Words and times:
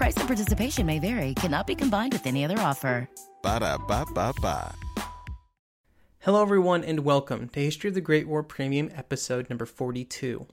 Price 0.00 0.16
and 0.16 0.26
participation 0.26 0.86
may 0.86 0.98
vary, 0.98 1.34
cannot 1.34 1.66
be 1.66 1.74
combined 1.74 2.14
with 2.14 2.26
any 2.26 2.42
other 2.42 2.58
offer. 2.58 3.06
Ba 3.42 3.60
da 3.60 3.76
ba 3.76 4.06
ba 4.14 4.32
ba. 4.40 4.74
Hello, 6.20 6.40
everyone, 6.40 6.82
and 6.82 7.00
welcome 7.00 7.50
to 7.50 7.60
History 7.60 7.88
of 7.88 7.94
the 7.94 8.00
Great 8.00 8.26
War 8.26 8.42
Premium 8.42 8.90
episode 8.94 9.50
number 9.50 9.66
42. 9.66 10.46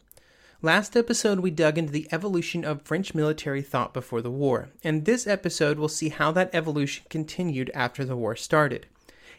Last 0.62 0.98
episode, 0.98 1.40
we 1.40 1.50
dug 1.50 1.78
into 1.78 1.94
the 1.94 2.10
evolution 2.12 2.66
of 2.66 2.82
French 2.82 3.16
military 3.16 3.62
thought 3.62 3.94
before 3.94 4.22
the 4.22 4.30
war, 4.30 4.68
and 4.84 5.06
this 5.06 5.26
episode 5.26 5.80
will 5.80 5.88
see 5.88 6.10
how 6.10 6.34
that 6.34 6.50
evolution 6.52 7.06
continued 7.10 7.72
after 7.74 8.04
the 8.04 8.18
war 8.18 8.36
started. 8.36 8.88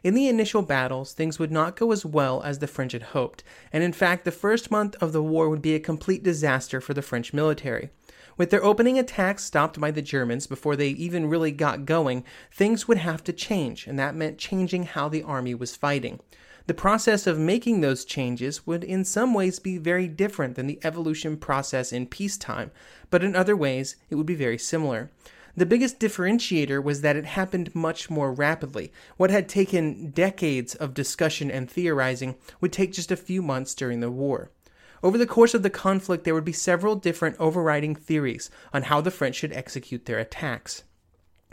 In 0.02 0.14
the 0.14 0.28
initial 0.28 0.62
battles, 0.62 1.12
things 1.12 1.38
would 1.38 1.52
not 1.52 1.76
go 1.76 1.92
as 1.92 2.06
well 2.06 2.42
as 2.42 2.60
the 2.60 2.66
French 2.66 2.92
had 2.92 3.12
hoped, 3.12 3.44
and 3.74 3.84
in 3.84 3.92
fact, 3.92 4.24
the 4.24 4.32
first 4.32 4.70
month 4.70 4.96
of 5.02 5.12
the 5.12 5.22
war 5.22 5.50
would 5.50 5.60
be 5.60 5.74
a 5.74 5.78
complete 5.78 6.22
disaster 6.22 6.80
for 6.80 6.94
the 6.94 7.02
French 7.02 7.34
military. 7.34 7.90
With 8.38 8.50
their 8.50 8.64
opening 8.64 9.00
attacks 9.00 9.44
stopped 9.44 9.80
by 9.80 9.90
the 9.90 10.00
Germans 10.00 10.46
before 10.46 10.76
they 10.76 10.90
even 10.90 11.28
really 11.28 11.50
got 11.50 11.84
going, 11.84 12.24
things 12.52 12.86
would 12.86 12.98
have 12.98 13.24
to 13.24 13.32
change, 13.32 13.88
and 13.88 13.98
that 13.98 14.14
meant 14.14 14.38
changing 14.38 14.84
how 14.84 15.08
the 15.08 15.24
army 15.24 15.56
was 15.56 15.74
fighting. 15.74 16.20
The 16.68 16.74
process 16.74 17.26
of 17.26 17.38
making 17.38 17.80
those 17.80 18.04
changes 18.04 18.64
would 18.64 18.84
in 18.84 19.04
some 19.04 19.34
ways 19.34 19.58
be 19.58 19.76
very 19.76 20.06
different 20.06 20.54
than 20.54 20.68
the 20.68 20.78
evolution 20.84 21.36
process 21.36 21.92
in 21.92 22.06
peacetime, 22.06 22.70
but 23.10 23.24
in 23.24 23.34
other 23.34 23.56
ways 23.56 23.96
it 24.08 24.14
would 24.14 24.26
be 24.26 24.36
very 24.36 24.58
similar. 24.58 25.10
The 25.56 25.66
biggest 25.66 25.98
differentiator 25.98 26.80
was 26.80 27.00
that 27.00 27.16
it 27.16 27.24
happened 27.24 27.74
much 27.74 28.08
more 28.08 28.32
rapidly. 28.32 28.92
What 29.16 29.30
had 29.30 29.48
taken 29.48 30.10
decades 30.10 30.76
of 30.76 30.94
discussion 30.94 31.50
and 31.50 31.68
theorizing 31.68 32.36
would 32.60 32.72
take 32.72 32.92
just 32.92 33.10
a 33.10 33.16
few 33.16 33.42
months 33.42 33.74
during 33.74 33.98
the 33.98 34.10
war. 34.10 34.52
Over 35.02 35.16
the 35.16 35.26
course 35.26 35.54
of 35.54 35.62
the 35.62 35.70
conflict, 35.70 36.24
there 36.24 36.34
would 36.34 36.44
be 36.44 36.52
several 36.52 36.96
different 36.96 37.36
overriding 37.38 37.94
theories 37.94 38.50
on 38.72 38.84
how 38.84 39.00
the 39.00 39.10
French 39.10 39.36
should 39.36 39.52
execute 39.52 40.06
their 40.06 40.18
attacks. 40.18 40.82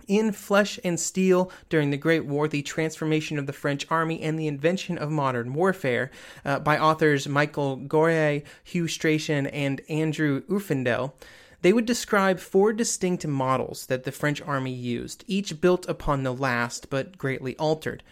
In 0.08 0.32
Flesh 0.32 0.80
and 0.84 1.00
Steel, 1.00 1.52
during 1.70 1.90
the 1.90 1.98
Great 1.98 2.26
War, 2.26 2.48
the 2.48 2.62
transformation 2.62 3.40
of 3.40 3.48
the 3.48 3.54
French 3.54 3.88
army 3.90 4.22
and 4.22 4.38
the 4.38 4.48
invention 4.48 4.98
of 4.98 5.10
modern 5.10 5.54
warfare, 5.54 6.12
uh, 6.44 6.60
by 6.60 6.78
authors 6.78 7.28
Michael 7.28 7.78
Goya, 7.78 8.42
Hew 8.64 8.88
Strachan, 8.88 9.48
and 9.48 9.82
Andrew 9.90 10.42
Uffindell, 10.48 11.14
they 11.62 11.74
would 11.74 11.88
describe 11.88 12.40
four 12.40 12.74
distinct 12.74 13.26
models 13.26 13.88
that 13.88 14.04
the 14.04 14.12
French 14.12 14.42
army 14.42 14.74
used, 14.74 15.24
each 15.26 15.60
built 15.60 15.88
upon 15.90 16.22
the 16.22 16.34
last 16.34 16.92
but 16.92 17.18
greatly 17.18 17.58
altered. 17.58 18.04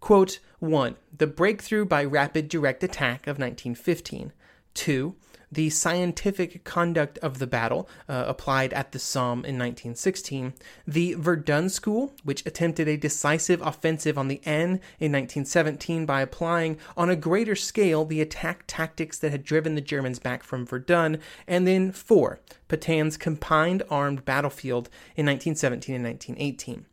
Quote 0.00 0.40
1. 0.58 0.96
The 1.16 1.26
breakthrough 1.28 1.84
by 1.84 2.04
rapid 2.04 2.48
direct 2.48 2.82
attack 2.82 3.28
of 3.28 3.38
1915. 3.38 4.32
Two, 4.76 5.16
the 5.50 5.70
scientific 5.70 6.64
conduct 6.64 7.16
of 7.18 7.38
the 7.38 7.46
battle 7.46 7.88
uh, 8.10 8.24
applied 8.26 8.74
at 8.74 8.92
the 8.92 8.98
Somme 8.98 9.38
in 9.38 9.56
1916, 9.58 10.52
the 10.86 11.14
Verdun 11.14 11.70
School, 11.70 12.12
which 12.24 12.44
attempted 12.44 12.86
a 12.86 12.98
decisive 12.98 13.62
offensive 13.62 14.18
on 14.18 14.28
the 14.28 14.42
Aisne 14.44 14.80
in 15.00 15.12
1917 15.12 16.04
by 16.04 16.20
applying 16.20 16.76
on 16.94 17.08
a 17.08 17.16
greater 17.16 17.56
scale 17.56 18.04
the 18.04 18.20
attack 18.20 18.64
tactics 18.66 19.18
that 19.18 19.30
had 19.30 19.44
driven 19.44 19.76
the 19.76 19.80
Germans 19.80 20.18
back 20.18 20.42
from 20.42 20.66
Verdun, 20.66 21.20
and 21.46 21.66
then 21.66 21.90
four, 21.90 22.40
Petain's 22.68 23.16
combined 23.16 23.82
armed 23.88 24.26
battlefield 24.26 24.90
in 25.16 25.24
1917 25.24 25.94
and 25.94 26.04
1918. 26.04 26.84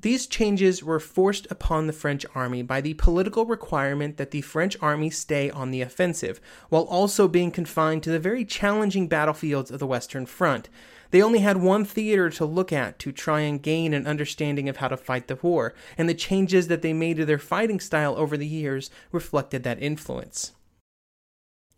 These 0.00 0.28
changes 0.28 0.84
were 0.84 1.00
forced 1.00 1.48
upon 1.50 1.88
the 1.88 1.92
French 1.92 2.24
army 2.32 2.62
by 2.62 2.80
the 2.80 2.94
political 2.94 3.44
requirement 3.46 4.16
that 4.16 4.30
the 4.30 4.42
French 4.42 4.76
army 4.80 5.10
stay 5.10 5.50
on 5.50 5.72
the 5.72 5.82
offensive, 5.82 6.40
while 6.68 6.84
also 6.84 7.26
being 7.26 7.50
confined 7.50 8.04
to 8.04 8.10
the 8.10 8.20
very 8.20 8.44
challenging 8.44 9.08
battlefields 9.08 9.72
of 9.72 9.80
the 9.80 9.88
Western 9.88 10.24
Front. 10.24 10.68
They 11.10 11.20
only 11.20 11.40
had 11.40 11.56
one 11.56 11.84
theater 11.84 12.30
to 12.30 12.44
look 12.44 12.72
at 12.72 13.00
to 13.00 13.10
try 13.10 13.40
and 13.40 13.60
gain 13.60 13.92
an 13.92 14.06
understanding 14.06 14.68
of 14.68 14.76
how 14.76 14.86
to 14.86 14.96
fight 14.96 15.26
the 15.26 15.38
war, 15.42 15.74
and 15.96 16.08
the 16.08 16.14
changes 16.14 16.68
that 16.68 16.82
they 16.82 16.92
made 16.92 17.16
to 17.16 17.24
their 17.24 17.38
fighting 17.38 17.80
style 17.80 18.14
over 18.16 18.36
the 18.36 18.46
years 18.46 18.90
reflected 19.10 19.64
that 19.64 19.82
influence. 19.82 20.52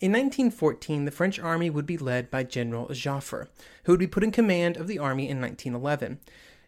In 0.01 0.13
1914, 0.13 1.05
the 1.05 1.11
French 1.11 1.39
army 1.39 1.71
would 1.71 1.87
be 1.87 1.99
led 1.99 2.31
by 2.31 2.43
General 2.43 2.89
Joffre, 2.89 3.49
who 3.85 3.93
would 3.93 4.01
be 4.01 4.07
put 4.07 4.25
in 4.25 4.31
command 4.31 4.77
of 4.77 4.89
the 4.89 4.99
army 4.99 5.29
in 5.29 5.41
1911. 5.41 6.21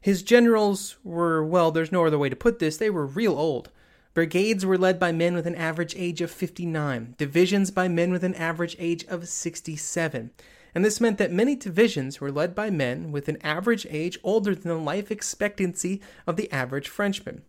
His 0.02 0.24
generals 0.24 0.96
were, 1.04 1.44
well, 1.44 1.70
there's 1.70 1.92
no 1.92 2.04
other 2.04 2.18
way 2.18 2.28
to 2.28 2.34
put 2.34 2.58
this, 2.58 2.76
they 2.76 2.90
were 2.90 3.06
real 3.06 3.38
old. 3.38 3.70
Brigades 4.14 4.66
were 4.66 4.76
led 4.76 4.98
by 4.98 5.12
men 5.12 5.32
with 5.32 5.46
an 5.46 5.54
average 5.54 5.94
age 5.96 6.20
of 6.20 6.30
59, 6.30 7.14
divisions 7.16 7.70
by 7.70 7.86
men 7.86 8.10
with 8.10 8.24
an 8.24 8.34
average 8.34 8.74
age 8.80 9.04
of 9.04 9.28
67. 9.28 10.30
And 10.74 10.84
this 10.84 11.00
meant 11.00 11.18
that 11.18 11.30
many 11.30 11.54
divisions 11.54 12.20
were 12.20 12.32
led 12.32 12.52
by 12.52 12.68
men 12.68 13.12
with 13.12 13.28
an 13.28 13.38
average 13.42 13.86
age 13.88 14.18
older 14.24 14.56
than 14.56 14.68
the 14.68 14.74
life 14.74 15.12
expectancy 15.12 16.00
of 16.26 16.34
the 16.34 16.50
average 16.50 16.88
Frenchman. 16.88 17.42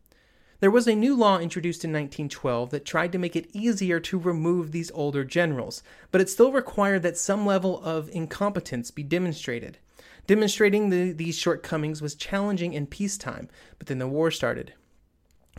There 0.60 0.72
was 0.72 0.88
a 0.88 0.96
new 0.96 1.16
law 1.16 1.40
introduced 1.40 1.84
in 1.84 1.92
1912 1.92 2.70
that 2.70 2.86
tried 2.86 3.12
to 3.14 3.18
make 3.18 3.36
it 3.36 3.50
easier 3.52 4.00
to 4.02 4.20
remove 4.20 4.72
these 4.72 4.92
older 4.92 5.26
generals, 5.26 5.82
but 6.12 6.22
it 6.22 6.30
still 6.30 6.52
required 6.52 7.02
that 7.02 7.18
some 7.18 7.48
level 7.48 7.82
of 7.84 8.10
incompetence 8.10 8.92
be 8.92 9.04
demonstrated. 9.04 9.80
Demonstrating 10.26 10.90
the, 10.90 11.12
these 11.12 11.38
shortcomings 11.38 12.02
was 12.02 12.16
challenging 12.16 12.74
in 12.74 12.88
peacetime, 12.88 13.50
but 13.78 13.88
then 13.88 14.00
the 14.00 14.08
war 14.08 14.32
started. 14.32 14.74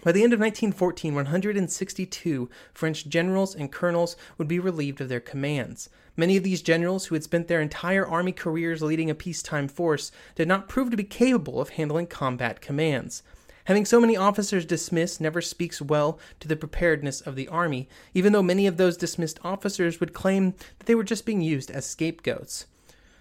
By 0.02 0.12
the 0.12 0.22
end 0.22 0.32
of 0.32 0.40
1914, 0.40 1.14
162 1.14 2.50
French 2.72 3.06
generals 3.08 3.54
and 3.54 3.70
colonels 3.70 4.16
would 4.38 4.48
be 4.48 4.58
relieved 4.58 5.00
of 5.00 5.08
their 5.08 5.20
commands. 5.20 5.88
Many 6.16 6.36
of 6.36 6.44
these 6.44 6.62
generals, 6.62 7.06
who 7.06 7.14
had 7.14 7.24
spent 7.24 7.48
their 7.48 7.60
entire 7.60 8.06
army 8.06 8.32
careers 8.32 8.82
leading 8.82 9.10
a 9.10 9.14
peacetime 9.14 9.68
force, 9.68 10.10
did 10.34 10.48
not 10.48 10.68
prove 10.68 10.90
to 10.90 10.96
be 10.96 11.04
capable 11.04 11.60
of 11.60 11.70
handling 11.70 12.06
combat 12.06 12.60
commands. 12.60 13.22
Having 13.64 13.86
so 13.86 14.00
many 14.00 14.16
officers 14.16 14.66
dismissed 14.66 15.20
never 15.20 15.40
speaks 15.40 15.80
well 15.80 16.18
to 16.40 16.48
the 16.48 16.56
preparedness 16.56 17.20
of 17.20 17.34
the 17.34 17.48
army, 17.48 17.88
even 18.12 18.32
though 18.32 18.42
many 18.42 18.66
of 18.66 18.76
those 18.76 18.96
dismissed 18.96 19.38
officers 19.42 20.00
would 20.00 20.12
claim 20.12 20.52
that 20.78 20.86
they 20.86 20.94
were 20.94 21.04
just 21.04 21.24
being 21.24 21.40
used 21.40 21.70
as 21.70 21.86
scapegoats. 21.86 22.66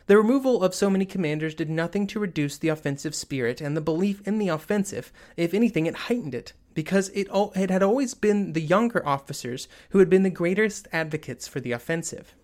The 0.05 0.17
removal 0.17 0.61
of 0.61 0.75
so 0.75 0.89
many 0.89 1.05
commanders 1.05 1.55
did 1.55 1.69
nothing 1.69 2.07
to 2.07 2.19
reduce 2.19 2.57
the 2.57 2.67
offensive 2.67 3.15
spirit 3.15 3.61
and 3.61 3.75
the 3.75 3.81
belief 3.81 4.21
in 4.27 4.37
the 4.37 4.49
offensive. 4.49 5.13
If 5.37 5.53
anything, 5.53 5.85
it 5.85 5.95
heightened 5.95 6.35
it, 6.35 6.51
because 6.73 7.07
it, 7.09 7.27
it 7.31 7.69
had 7.69 7.81
always 7.81 8.13
been 8.13 8.51
the 8.51 8.61
younger 8.61 9.05
officers 9.07 9.69
who 9.91 9.99
had 9.99 10.09
been 10.09 10.23
the 10.23 10.29
greatest 10.29 10.89
advocates 10.91 11.47
for 11.47 11.61
the 11.61 11.71
offensive. 11.71 12.35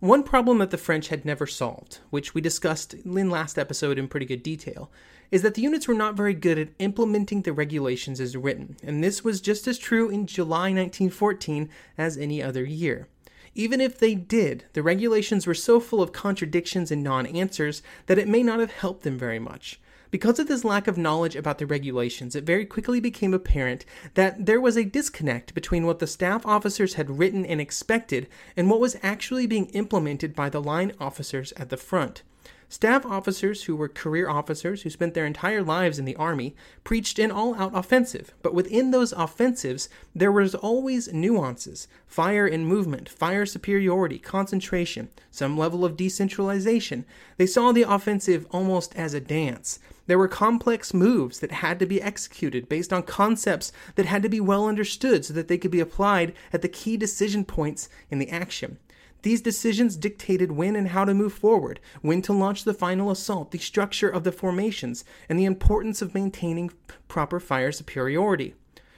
One 0.00 0.24
problem 0.24 0.58
that 0.58 0.70
the 0.70 0.78
French 0.78 1.08
had 1.08 1.24
never 1.24 1.46
solved, 1.46 1.98
which 2.10 2.34
we 2.34 2.40
discussed 2.40 2.94
in 2.94 3.30
last 3.30 3.58
episode 3.58 3.98
in 3.98 4.06
pretty 4.06 4.26
good 4.26 4.44
detail, 4.44 4.90
is 5.30 5.42
that 5.42 5.54
the 5.54 5.62
units 5.62 5.86
were 5.86 5.94
not 5.94 6.16
very 6.16 6.34
good 6.34 6.58
at 6.58 6.68
implementing 6.78 7.42
the 7.42 7.52
regulations 7.52 8.20
as 8.20 8.36
written, 8.36 8.76
and 8.82 9.02
this 9.02 9.22
was 9.22 9.40
just 9.40 9.66
as 9.66 9.78
true 9.78 10.08
in 10.08 10.26
July 10.26 10.72
1914 10.72 11.68
as 11.96 12.16
any 12.16 12.42
other 12.42 12.64
year. 12.64 13.08
Even 13.58 13.80
if 13.80 13.98
they 13.98 14.14
did, 14.14 14.66
the 14.74 14.84
regulations 14.84 15.44
were 15.44 15.52
so 15.52 15.80
full 15.80 16.00
of 16.00 16.12
contradictions 16.12 16.92
and 16.92 17.02
non 17.02 17.26
answers 17.26 17.82
that 18.06 18.16
it 18.16 18.28
may 18.28 18.40
not 18.40 18.60
have 18.60 18.70
helped 18.70 19.02
them 19.02 19.18
very 19.18 19.40
much. 19.40 19.80
Because 20.12 20.38
of 20.38 20.46
this 20.46 20.62
lack 20.62 20.86
of 20.86 20.96
knowledge 20.96 21.34
about 21.34 21.58
the 21.58 21.66
regulations, 21.66 22.36
it 22.36 22.44
very 22.44 22.64
quickly 22.64 23.00
became 23.00 23.34
apparent 23.34 23.84
that 24.14 24.46
there 24.46 24.60
was 24.60 24.76
a 24.76 24.84
disconnect 24.84 25.54
between 25.54 25.86
what 25.86 25.98
the 25.98 26.06
staff 26.06 26.46
officers 26.46 26.94
had 26.94 27.18
written 27.18 27.44
and 27.44 27.60
expected 27.60 28.28
and 28.56 28.70
what 28.70 28.78
was 28.78 28.96
actually 29.02 29.48
being 29.48 29.66
implemented 29.70 30.36
by 30.36 30.48
the 30.48 30.62
line 30.62 30.92
officers 31.00 31.52
at 31.56 31.68
the 31.68 31.76
front. 31.76 32.22
Staff 32.70 33.06
officers 33.06 33.64
who 33.64 33.74
were 33.74 33.88
career 33.88 34.28
officers 34.28 34.82
who 34.82 34.90
spent 34.90 35.14
their 35.14 35.24
entire 35.24 35.62
lives 35.62 35.98
in 35.98 36.04
the 36.04 36.16
Army 36.16 36.54
preached 36.84 37.18
an 37.18 37.30
all 37.30 37.54
out 37.54 37.74
offensive, 37.74 38.34
but 38.42 38.52
within 38.52 38.90
those 38.90 39.12
offensives, 39.12 39.88
there 40.14 40.30
was 40.30 40.54
always 40.54 41.10
nuances 41.10 41.88
fire 42.06 42.46
and 42.46 42.66
movement, 42.66 43.08
fire 43.08 43.46
superiority, 43.46 44.18
concentration, 44.18 45.08
some 45.30 45.56
level 45.56 45.82
of 45.82 45.96
decentralization. 45.96 47.06
They 47.38 47.46
saw 47.46 47.72
the 47.72 47.90
offensive 47.90 48.46
almost 48.50 48.94
as 48.96 49.14
a 49.14 49.20
dance. 49.20 49.78
There 50.06 50.18
were 50.18 50.28
complex 50.28 50.92
moves 50.92 51.40
that 51.40 51.52
had 51.52 51.78
to 51.78 51.86
be 51.86 52.02
executed 52.02 52.68
based 52.68 52.92
on 52.92 53.02
concepts 53.02 53.72
that 53.94 54.06
had 54.06 54.22
to 54.22 54.28
be 54.28 54.40
well 54.40 54.66
understood 54.66 55.24
so 55.24 55.32
that 55.32 55.48
they 55.48 55.58
could 55.58 55.70
be 55.70 55.80
applied 55.80 56.34
at 56.52 56.60
the 56.60 56.68
key 56.68 56.98
decision 56.98 57.46
points 57.46 57.88
in 58.10 58.18
the 58.18 58.30
action. 58.30 58.78
These 59.22 59.40
decisions 59.40 59.96
dictated 59.96 60.52
when 60.52 60.76
and 60.76 60.88
how 60.88 61.04
to 61.04 61.14
move 61.14 61.32
forward, 61.32 61.80
when 62.02 62.22
to 62.22 62.32
launch 62.32 62.64
the 62.64 62.74
final 62.74 63.10
assault, 63.10 63.50
the 63.50 63.58
structure 63.58 64.08
of 64.08 64.24
the 64.24 64.32
formations, 64.32 65.04
and 65.28 65.38
the 65.38 65.44
importance 65.44 66.00
of 66.00 66.14
maintaining 66.14 66.70
proper 67.08 67.40
fire 67.40 67.72
superiority. 67.72 68.54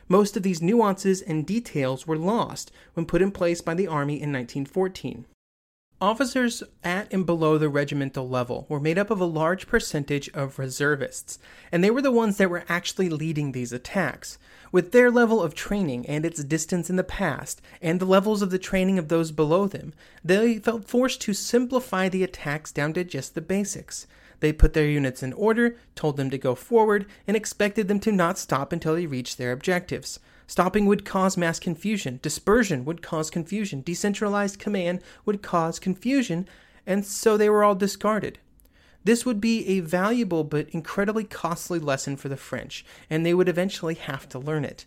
Most 0.08 0.36
of 0.36 0.42
these 0.42 0.60
nuances 0.60 1.22
and 1.22 1.46
details 1.46 2.06
were 2.06 2.18
lost 2.18 2.72
when 2.94 3.06
put 3.06 3.22
in 3.22 3.30
place 3.30 3.60
by 3.60 3.74
the 3.74 3.86
Army 3.86 4.14
in 4.14 4.32
1914. 4.32 5.24
Officers 6.02 6.62
at 6.82 7.12
and 7.12 7.26
below 7.26 7.58
the 7.58 7.68
regimental 7.68 8.26
level 8.26 8.64
were 8.70 8.80
made 8.80 8.96
up 8.96 9.10
of 9.10 9.20
a 9.20 9.26
large 9.26 9.66
percentage 9.66 10.30
of 10.30 10.58
reservists, 10.58 11.38
and 11.70 11.84
they 11.84 11.90
were 11.90 12.00
the 12.00 12.10
ones 12.10 12.38
that 12.38 12.48
were 12.48 12.64
actually 12.70 13.10
leading 13.10 13.52
these 13.52 13.72
attacks. 13.72 14.38
With 14.72 14.92
their 14.92 15.10
level 15.10 15.42
of 15.42 15.54
training 15.54 16.06
and 16.06 16.24
its 16.24 16.44
distance 16.44 16.88
in 16.88 16.96
the 16.96 17.02
past, 17.02 17.60
and 17.82 17.98
the 17.98 18.04
levels 18.04 18.40
of 18.40 18.50
the 18.50 18.58
training 18.58 18.98
of 18.98 19.08
those 19.08 19.32
below 19.32 19.66
them, 19.66 19.92
they 20.24 20.58
felt 20.58 20.88
forced 20.88 21.20
to 21.22 21.34
simplify 21.34 22.08
the 22.08 22.22
attacks 22.22 22.70
down 22.70 22.92
to 22.92 23.02
just 23.02 23.34
the 23.34 23.40
basics. 23.40 24.06
They 24.38 24.52
put 24.52 24.72
their 24.72 24.86
units 24.86 25.22
in 25.24 25.32
order, 25.32 25.76
told 25.96 26.16
them 26.16 26.30
to 26.30 26.38
go 26.38 26.54
forward, 26.54 27.06
and 27.26 27.36
expected 27.36 27.88
them 27.88 28.00
to 28.00 28.12
not 28.12 28.38
stop 28.38 28.72
until 28.72 28.94
they 28.94 29.06
reached 29.06 29.38
their 29.38 29.52
objectives. 29.52 30.20
Stopping 30.46 30.86
would 30.86 31.04
cause 31.04 31.36
mass 31.36 31.58
confusion. 31.58 32.20
Dispersion 32.22 32.84
would 32.84 33.02
cause 33.02 33.28
confusion. 33.28 33.82
Decentralized 33.82 34.58
command 34.58 35.00
would 35.24 35.42
cause 35.42 35.78
confusion, 35.78 36.48
and 36.86 37.04
so 37.04 37.36
they 37.36 37.50
were 37.50 37.64
all 37.64 37.74
discarded. 37.74 38.38
This 39.04 39.24
would 39.24 39.40
be 39.40 39.66
a 39.66 39.80
valuable 39.80 40.44
but 40.44 40.68
incredibly 40.70 41.24
costly 41.24 41.78
lesson 41.78 42.16
for 42.16 42.28
the 42.28 42.36
French, 42.36 42.84
and 43.08 43.24
they 43.24 43.34
would 43.34 43.48
eventually 43.48 43.94
have 43.94 44.28
to 44.30 44.38
learn 44.38 44.64
it. 44.64 44.86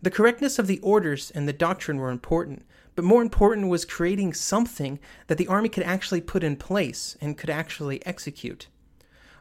The 0.00 0.10
correctness 0.10 0.58
of 0.58 0.66
the 0.66 0.80
orders 0.80 1.30
and 1.30 1.46
the 1.46 1.52
doctrine 1.52 1.98
were 1.98 2.10
important, 2.10 2.64
but 2.96 3.04
more 3.04 3.22
important 3.22 3.68
was 3.68 3.84
creating 3.84 4.34
something 4.34 4.98
that 5.28 5.38
the 5.38 5.46
army 5.46 5.68
could 5.68 5.84
actually 5.84 6.20
put 6.20 6.42
in 6.42 6.56
place 6.56 7.16
and 7.20 7.38
could 7.38 7.50
actually 7.50 8.04
execute. 8.04 8.66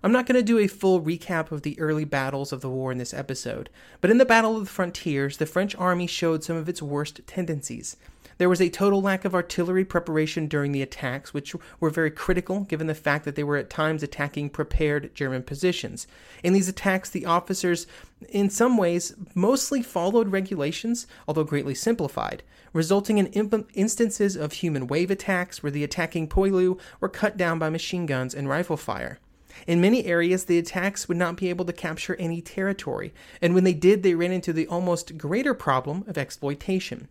I'm 0.03 0.11
not 0.11 0.25
going 0.25 0.35
to 0.35 0.43
do 0.43 0.57
a 0.57 0.67
full 0.67 1.01
recap 1.01 1.51
of 1.51 1.61
the 1.63 1.79
early 1.79 2.05
battles 2.05 2.51
of 2.51 2.61
the 2.61 2.69
war 2.69 2.91
in 2.91 2.97
this 2.97 3.13
episode, 3.13 3.69
but 4.01 4.09
in 4.09 4.17
the 4.17 4.25
Battle 4.25 4.55
of 4.55 4.63
the 4.63 4.69
Frontiers, 4.69 5.37
the 5.37 5.45
French 5.45 5.75
army 5.75 6.07
showed 6.07 6.43
some 6.43 6.55
of 6.55 6.69
its 6.69 6.81
worst 6.81 7.21
tendencies. 7.27 7.97
There 8.41 8.49
was 8.49 8.59
a 8.59 8.69
total 8.69 9.03
lack 9.03 9.23
of 9.23 9.35
artillery 9.35 9.85
preparation 9.85 10.47
during 10.47 10.71
the 10.71 10.81
attacks, 10.81 11.31
which 11.31 11.55
were 11.79 11.91
very 11.91 12.09
critical 12.09 12.61
given 12.61 12.87
the 12.87 12.95
fact 12.95 13.23
that 13.25 13.35
they 13.35 13.43
were 13.43 13.57
at 13.57 13.69
times 13.69 14.01
attacking 14.01 14.49
prepared 14.49 15.13
German 15.13 15.43
positions. 15.43 16.07
In 16.41 16.53
these 16.53 16.67
attacks, 16.67 17.11
the 17.11 17.27
officers, 17.27 17.85
in 18.29 18.49
some 18.49 18.77
ways, 18.77 19.13
mostly 19.35 19.83
followed 19.83 20.31
regulations, 20.31 21.05
although 21.27 21.43
greatly 21.43 21.75
simplified, 21.75 22.41
resulting 22.73 23.19
in 23.19 23.27
imp- 23.27 23.69
instances 23.75 24.35
of 24.35 24.53
human 24.53 24.87
wave 24.87 25.11
attacks 25.11 25.61
where 25.61 25.71
the 25.71 25.83
attacking 25.83 26.27
poilu 26.27 26.79
were 26.99 27.09
cut 27.09 27.37
down 27.37 27.59
by 27.59 27.69
machine 27.69 28.07
guns 28.07 28.33
and 28.33 28.49
rifle 28.49 28.75
fire. 28.75 29.19
In 29.67 29.79
many 29.79 30.05
areas, 30.05 30.45
the 30.45 30.57
attacks 30.57 31.07
would 31.07 31.17
not 31.17 31.37
be 31.37 31.49
able 31.49 31.65
to 31.65 31.73
capture 31.73 32.15
any 32.15 32.41
territory, 32.41 33.13
and 33.39 33.53
when 33.53 33.65
they 33.65 33.75
did, 33.75 34.01
they 34.01 34.15
ran 34.15 34.31
into 34.31 34.51
the 34.51 34.65
almost 34.65 35.15
greater 35.15 35.53
problem 35.53 36.03
of 36.07 36.17
exploitation. 36.17 37.07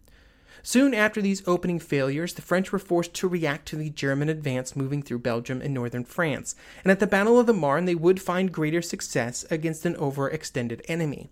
Soon 0.62 0.92
after 0.94 1.22
these 1.22 1.46
opening 1.46 1.78
failures, 1.78 2.34
the 2.34 2.42
French 2.42 2.72
were 2.72 2.78
forced 2.78 3.14
to 3.14 3.28
react 3.28 3.66
to 3.68 3.76
the 3.76 3.90
German 3.90 4.28
advance 4.28 4.76
moving 4.76 5.02
through 5.02 5.20
Belgium 5.20 5.62
and 5.62 5.72
northern 5.72 6.04
France, 6.04 6.54
and 6.84 6.90
at 6.90 7.00
the 7.00 7.06
Battle 7.06 7.38
of 7.38 7.46
the 7.46 7.52
Marne, 7.52 7.86
they 7.86 7.94
would 7.94 8.20
find 8.20 8.52
greater 8.52 8.82
success 8.82 9.44
against 9.50 9.86
an 9.86 9.94
overextended 9.94 10.82
enemy. 10.86 11.30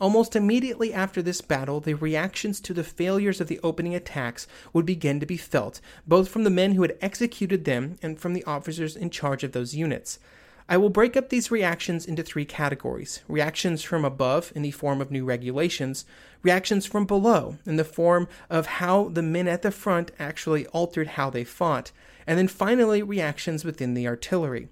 Almost 0.00 0.34
immediately 0.34 0.92
after 0.92 1.22
this 1.22 1.40
battle, 1.40 1.78
the 1.80 1.94
reactions 1.94 2.60
to 2.60 2.74
the 2.74 2.82
failures 2.82 3.40
of 3.40 3.46
the 3.46 3.60
opening 3.62 3.94
attacks 3.94 4.48
would 4.72 4.84
begin 4.84 5.20
to 5.20 5.26
be 5.26 5.36
felt, 5.36 5.80
both 6.06 6.28
from 6.28 6.42
the 6.42 6.50
men 6.50 6.72
who 6.72 6.82
had 6.82 6.98
executed 7.00 7.64
them 7.64 7.96
and 8.02 8.18
from 8.18 8.34
the 8.34 8.44
officers 8.44 8.96
in 8.96 9.10
charge 9.10 9.44
of 9.44 9.52
those 9.52 9.74
units. 9.74 10.18
I 10.66 10.78
will 10.78 10.88
break 10.88 11.14
up 11.16 11.28
these 11.28 11.50
reactions 11.50 12.06
into 12.06 12.22
three 12.22 12.46
categories 12.46 13.22
reactions 13.28 13.82
from 13.82 14.04
above 14.04 14.50
in 14.54 14.62
the 14.62 14.70
form 14.70 15.00
of 15.00 15.10
new 15.10 15.24
regulations, 15.24 16.06
reactions 16.42 16.86
from 16.86 17.04
below 17.04 17.58
in 17.66 17.76
the 17.76 17.84
form 17.84 18.28
of 18.48 18.66
how 18.66 19.08
the 19.08 19.22
men 19.22 19.46
at 19.46 19.62
the 19.62 19.70
front 19.70 20.10
actually 20.18 20.66
altered 20.68 21.08
how 21.08 21.28
they 21.28 21.44
fought, 21.44 21.92
and 22.26 22.38
then 22.38 22.48
finally 22.48 23.02
reactions 23.02 23.64
within 23.64 23.92
the 23.92 24.08
artillery. 24.08 24.68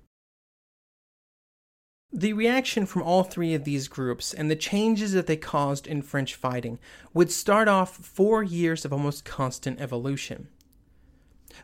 The 2.11 2.33
reaction 2.33 2.85
from 2.85 3.03
all 3.03 3.23
three 3.23 3.55
of 3.55 3.65
these 3.65 3.89
groups 3.89 4.35
and 4.35 4.51
the 4.51 4.57
changes 4.57 5.13
that 5.13 5.27
they 5.27 5.37
caused 5.37 5.87
in 5.87 6.03
French 6.03 6.35
fighting 6.35 6.79
would 7.15 7.31
start 7.31 7.69
off 7.69 7.97
four 7.97 8.43
years 8.43 8.85
of 8.85 8.93
almost 8.93 9.25
constant 9.25 9.81
evolution. 9.81 10.49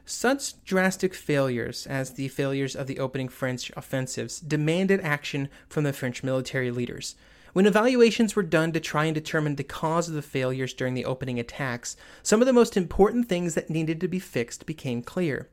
Such 0.04 0.62
drastic 0.64 1.14
failures 1.14 1.86
as 1.86 2.12
the 2.12 2.28
failures 2.28 2.76
of 2.76 2.86
the 2.86 2.98
opening 2.98 3.28
French 3.28 3.70
offensives 3.76 4.40
demanded 4.40 5.00
action 5.00 5.48
from 5.68 5.84
the 5.84 5.92
French 5.92 6.22
military 6.22 6.70
leaders. 6.70 7.14
When 7.52 7.66
evaluations 7.66 8.36
were 8.36 8.42
done 8.42 8.72
to 8.72 8.80
try 8.80 9.06
and 9.06 9.14
determine 9.14 9.56
the 9.56 9.64
cause 9.64 10.08
of 10.08 10.14
the 10.14 10.22
failures 10.22 10.74
during 10.74 10.94
the 10.94 11.04
opening 11.04 11.40
attacks, 11.40 11.96
some 12.22 12.40
of 12.40 12.46
the 12.46 12.52
most 12.52 12.76
important 12.76 13.28
things 13.28 13.54
that 13.54 13.70
needed 13.70 14.00
to 14.00 14.08
be 14.08 14.18
fixed 14.18 14.66
became 14.66 15.02
clear. 15.02 15.48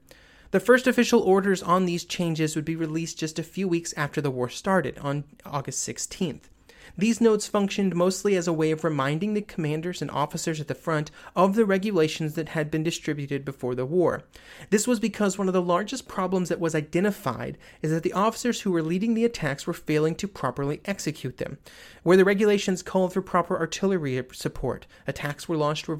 The 0.51 0.59
first 0.59 0.87
official 0.87 1.21
orders 1.21 1.63
on 1.63 1.85
these 1.85 2.05
changes 2.05 2.55
would 2.55 2.65
be 2.65 2.75
released 2.75 3.19
just 3.19 3.39
a 3.39 3.43
few 3.43 3.67
weeks 3.67 3.93
after 3.97 4.21
the 4.21 4.31
war 4.31 4.49
started, 4.49 4.97
on 4.99 5.23
August 5.45 5.87
16th. 5.87 6.43
These 6.97 7.19
notes 7.19 7.47
functioned 7.47 7.93
mostly 7.93 8.37
as 8.37 8.47
a 8.47 8.53
way 8.53 8.71
of 8.71 8.83
reminding 8.83 9.33
the 9.33 9.41
commanders 9.41 10.01
and 10.01 10.09
officers 10.09 10.61
at 10.61 10.69
the 10.69 10.73
front 10.75 11.11
of 11.35 11.55
the 11.55 11.65
regulations 11.65 12.35
that 12.35 12.49
had 12.49 12.71
been 12.71 12.83
distributed 12.83 13.43
before 13.43 13.75
the 13.75 13.85
war. 13.85 14.23
This 14.69 14.87
was 14.87 15.01
because 15.01 15.37
one 15.37 15.47
of 15.47 15.53
the 15.53 15.61
largest 15.61 16.07
problems 16.07 16.47
that 16.47 16.59
was 16.59 16.73
identified 16.73 17.57
is 17.81 17.91
that 17.91 18.03
the 18.03 18.13
officers 18.13 18.61
who 18.61 18.71
were 18.71 18.81
leading 18.81 19.13
the 19.13 19.25
attacks 19.25 19.67
were 19.67 19.73
failing 19.73 20.15
to 20.15 20.27
properly 20.27 20.79
execute 20.85 21.37
them. 21.37 21.57
Where 22.03 22.17
the 22.17 22.23
regulations 22.23 22.81
called 22.81 23.11
for 23.11 23.21
proper 23.21 23.57
artillery 23.57 24.23
support, 24.31 24.87
attacks 25.05 25.49
were 25.49 25.57
launched 25.57 25.89
with 25.89 25.99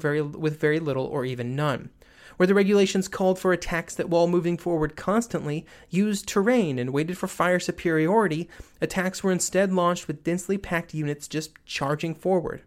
very, 0.60 0.80
little 0.80 1.04
or 1.04 1.24
even 1.26 1.54
none 1.54 1.90
where 2.36 2.46
the 2.46 2.54
regulations 2.54 3.08
called 3.08 3.38
for 3.38 3.52
attacks 3.52 3.94
that, 3.94 4.08
while 4.08 4.26
moving 4.26 4.56
forward 4.56 4.96
constantly, 4.96 5.66
used 5.90 6.26
terrain 6.26 6.78
and 6.78 6.92
waited 6.92 7.16
for 7.18 7.26
fire 7.26 7.60
superiority, 7.60 8.48
attacks 8.80 9.22
were 9.22 9.32
instead 9.32 9.72
launched 9.72 10.06
with 10.06 10.24
densely 10.24 10.58
packed 10.58 10.94
units 10.94 11.28
just 11.28 11.52
charging 11.64 12.14
forward. 12.14 12.62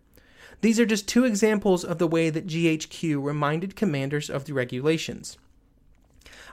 These 0.62 0.80
are 0.80 0.86
just 0.86 1.08
two 1.08 1.24
examples 1.24 1.86
of 1.86 2.00
the 2.00 2.08
way 2.08 2.30
that 2.30 2.48
GHQ 2.48 3.24
reminded 3.24 3.76
commanders 3.76 4.30
of 4.30 4.46
the 4.46 4.54
regulations. 4.54 5.38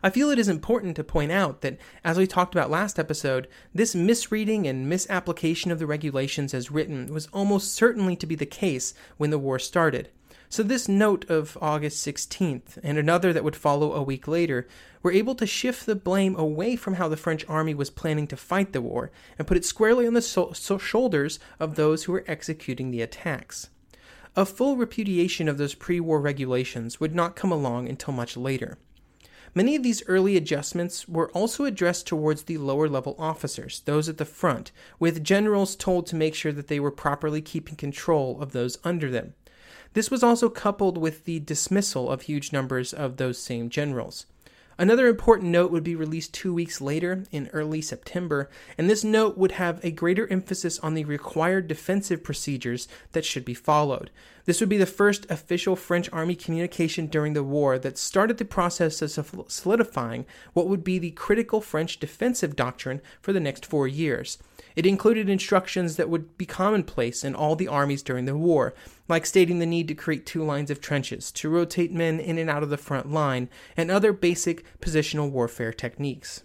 I 0.02 0.10
feel 0.10 0.30
it 0.30 0.38
is 0.38 0.48
important 0.48 0.94
to 0.96 1.04
point 1.04 1.32
out 1.32 1.62
that, 1.62 1.78
as 2.04 2.18
we 2.18 2.26
talked 2.26 2.54
about 2.54 2.70
last 2.70 2.98
episode, 2.98 3.48
this 3.74 3.94
misreading 3.94 4.66
and 4.66 4.88
misapplication 4.88 5.70
of 5.70 5.78
the 5.78 5.86
regulations 5.86 6.54
as 6.54 6.70
written 6.70 7.12
was 7.12 7.28
almost 7.32 7.74
certainly 7.74 8.14
to 8.16 8.26
be 8.26 8.34
the 8.34 8.46
case 8.46 8.94
when 9.16 9.30
the 9.30 9.38
war 9.38 9.58
started. 9.58 10.10
So, 10.56 10.62
this 10.62 10.88
note 10.88 11.28
of 11.28 11.58
August 11.60 12.02
16th 12.06 12.78
and 12.82 12.96
another 12.96 13.30
that 13.30 13.44
would 13.44 13.54
follow 13.54 13.92
a 13.92 14.02
week 14.02 14.26
later 14.26 14.66
were 15.02 15.12
able 15.12 15.34
to 15.34 15.46
shift 15.46 15.84
the 15.84 15.94
blame 15.94 16.34
away 16.34 16.76
from 16.76 16.94
how 16.94 17.08
the 17.08 17.16
French 17.18 17.44
army 17.46 17.74
was 17.74 17.90
planning 17.90 18.26
to 18.28 18.38
fight 18.38 18.72
the 18.72 18.80
war 18.80 19.10
and 19.38 19.46
put 19.46 19.58
it 19.58 19.66
squarely 19.66 20.06
on 20.06 20.14
the 20.14 20.22
so- 20.22 20.52
so 20.52 20.78
shoulders 20.78 21.38
of 21.60 21.74
those 21.74 22.04
who 22.04 22.12
were 22.12 22.24
executing 22.26 22.90
the 22.90 23.02
attacks. 23.02 23.68
A 24.34 24.46
full 24.46 24.78
repudiation 24.78 25.46
of 25.46 25.58
those 25.58 25.74
pre 25.74 26.00
war 26.00 26.22
regulations 26.22 27.00
would 27.00 27.14
not 27.14 27.36
come 27.36 27.52
along 27.52 27.86
until 27.86 28.14
much 28.14 28.34
later. 28.34 28.78
Many 29.54 29.76
of 29.76 29.82
these 29.82 30.02
early 30.06 30.38
adjustments 30.38 31.06
were 31.06 31.30
also 31.32 31.66
addressed 31.66 32.06
towards 32.06 32.44
the 32.44 32.56
lower 32.56 32.88
level 32.88 33.14
officers, 33.18 33.82
those 33.84 34.08
at 34.08 34.16
the 34.16 34.24
front, 34.24 34.72
with 34.98 35.22
generals 35.22 35.76
told 35.76 36.06
to 36.06 36.16
make 36.16 36.34
sure 36.34 36.52
that 36.52 36.68
they 36.68 36.80
were 36.80 36.90
properly 36.90 37.42
keeping 37.42 37.76
control 37.76 38.40
of 38.40 38.52
those 38.52 38.78
under 38.84 39.10
them. 39.10 39.34
This 39.96 40.10
was 40.10 40.22
also 40.22 40.50
coupled 40.50 40.98
with 40.98 41.24
the 41.24 41.40
dismissal 41.40 42.10
of 42.10 42.20
huge 42.20 42.52
numbers 42.52 42.92
of 42.92 43.16
those 43.16 43.38
same 43.38 43.70
generals. 43.70 44.26
Another 44.76 45.06
important 45.06 45.50
note 45.50 45.70
would 45.70 45.84
be 45.84 45.96
released 45.96 46.34
two 46.34 46.52
weeks 46.52 46.82
later 46.82 47.24
in 47.30 47.48
early 47.54 47.80
September, 47.80 48.50
and 48.76 48.90
this 48.90 49.02
note 49.02 49.38
would 49.38 49.52
have 49.52 49.82
a 49.82 49.90
greater 49.90 50.30
emphasis 50.30 50.78
on 50.80 50.92
the 50.92 51.06
required 51.06 51.66
defensive 51.66 52.22
procedures 52.22 52.88
that 53.12 53.24
should 53.24 53.46
be 53.46 53.54
followed. 53.54 54.10
This 54.46 54.60
would 54.60 54.68
be 54.68 54.76
the 54.76 54.86
first 54.86 55.28
official 55.28 55.74
French 55.74 56.08
Army 56.12 56.36
communication 56.36 57.08
during 57.08 57.32
the 57.32 57.42
war 57.42 57.80
that 57.80 57.98
started 57.98 58.38
the 58.38 58.44
process 58.44 59.02
of 59.18 59.44
solidifying 59.48 60.24
what 60.52 60.68
would 60.68 60.84
be 60.84 61.00
the 61.00 61.10
critical 61.10 61.60
French 61.60 61.98
defensive 61.98 62.54
doctrine 62.54 63.02
for 63.20 63.32
the 63.32 63.40
next 63.40 63.66
four 63.66 63.88
years. 63.88 64.38
It 64.76 64.86
included 64.86 65.28
instructions 65.28 65.96
that 65.96 66.08
would 66.08 66.38
be 66.38 66.46
commonplace 66.46 67.24
in 67.24 67.34
all 67.34 67.56
the 67.56 67.66
armies 67.66 68.04
during 68.04 68.26
the 68.26 68.36
war, 68.36 68.72
like 69.08 69.26
stating 69.26 69.58
the 69.58 69.66
need 69.66 69.88
to 69.88 69.94
create 69.94 70.24
two 70.24 70.44
lines 70.44 70.70
of 70.70 70.80
trenches, 70.80 71.32
to 71.32 71.48
rotate 71.48 71.92
men 71.92 72.20
in 72.20 72.38
and 72.38 72.48
out 72.48 72.62
of 72.62 72.70
the 72.70 72.76
front 72.76 73.10
line, 73.10 73.48
and 73.76 73.90
other 73.90 74.12
basic 74.12 74.64
positional 74.78 75.30
warfare 75.30 75.72
techniques. 75.72 76.44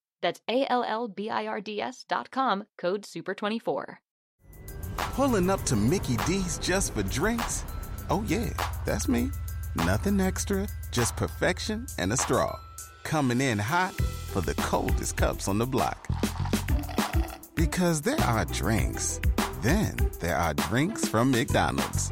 That's 0.21 0.41
A 0.47 0.65
L 0.71 0.83
L 0.83 1.07
B 1.07 1.29
I 1.29 1.47
R 1.47 1.61
D 1.61 1.81
S 1.81 2.05
dot 2.07 2.31
com, 2.31 2.65
code 2.77 3.03
SUPER24. 3.03 3.97
Pulling 4.97 5.49
up 5.49 5.61
to 5.63 5.75
Mickey 5.75 6.17
D's 6.25 6.57
just 6.59 6.93
for 6.93 7.03
drinks? 7.03 7.65
Oh, 8.09 8.23
yeah, 8.27 8.49
that's 8.85 9.07
me. 9.07 9.29
Nothing 9.75 10.19
extra, 10.21 10.67
just 10.91 11.15
perfection 11.15 11.85
and 11.97 12.13
a 12.13 12.17
straw 12.17 12.57
coming 13.03 13.41
in 13.41 13.59
hot 13.59 13.93
for 14.31 14.41
the 14.41 14.55
coldest 14.55 15.17
cups 15.17 15.47
on 15.47 15.57
the 15.57 15.65
block. 15.65 16.07
Because 17.55 18.01
there 18.01 18.19
are 18.21 18.45
drinks, 18.45 19.19
then 19.61 19.95
there 20.19 20.37
are 20.37 20.53
drinks 20.53 21.07
from 21.07 21.31
McDonald's. 21.31 22.09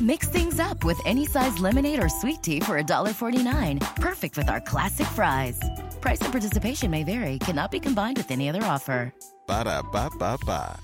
Mix 0.00 0.28
things 0.28 0.58
up 0.58 0.82
with 0.84 1.00
any 1.06 1.24
size 1.24 1.58
lemonade 1.58 2.02
or 2.02 2.08
sweet 2.08 2.42
tea 2.42 2.60
for 2.60 2.82
$1.49. 2.82 3.94
Perfect 3.96 4.36
with 4.36 4.48
our 4.48 4.60
classic 4.60 5.06
fries. 5.06 5.60
Price 6.04 6.20
and 6.20 6.32
participation 6.32 6.90
may 6.90 7.02
vary, 7.02 7.38
cannot 7.38 7.70
be 7.70 7.80
combined 7.80 8.18
with 8.18 8.30
any 8.30 8.46
other 8.46 8.62
offer. 8.62 9.14
Ba 9.46 9.64
da 9.64 9.80
ba 9.80 10.10
ba 10.18 10.36
ba. 10.44 10.78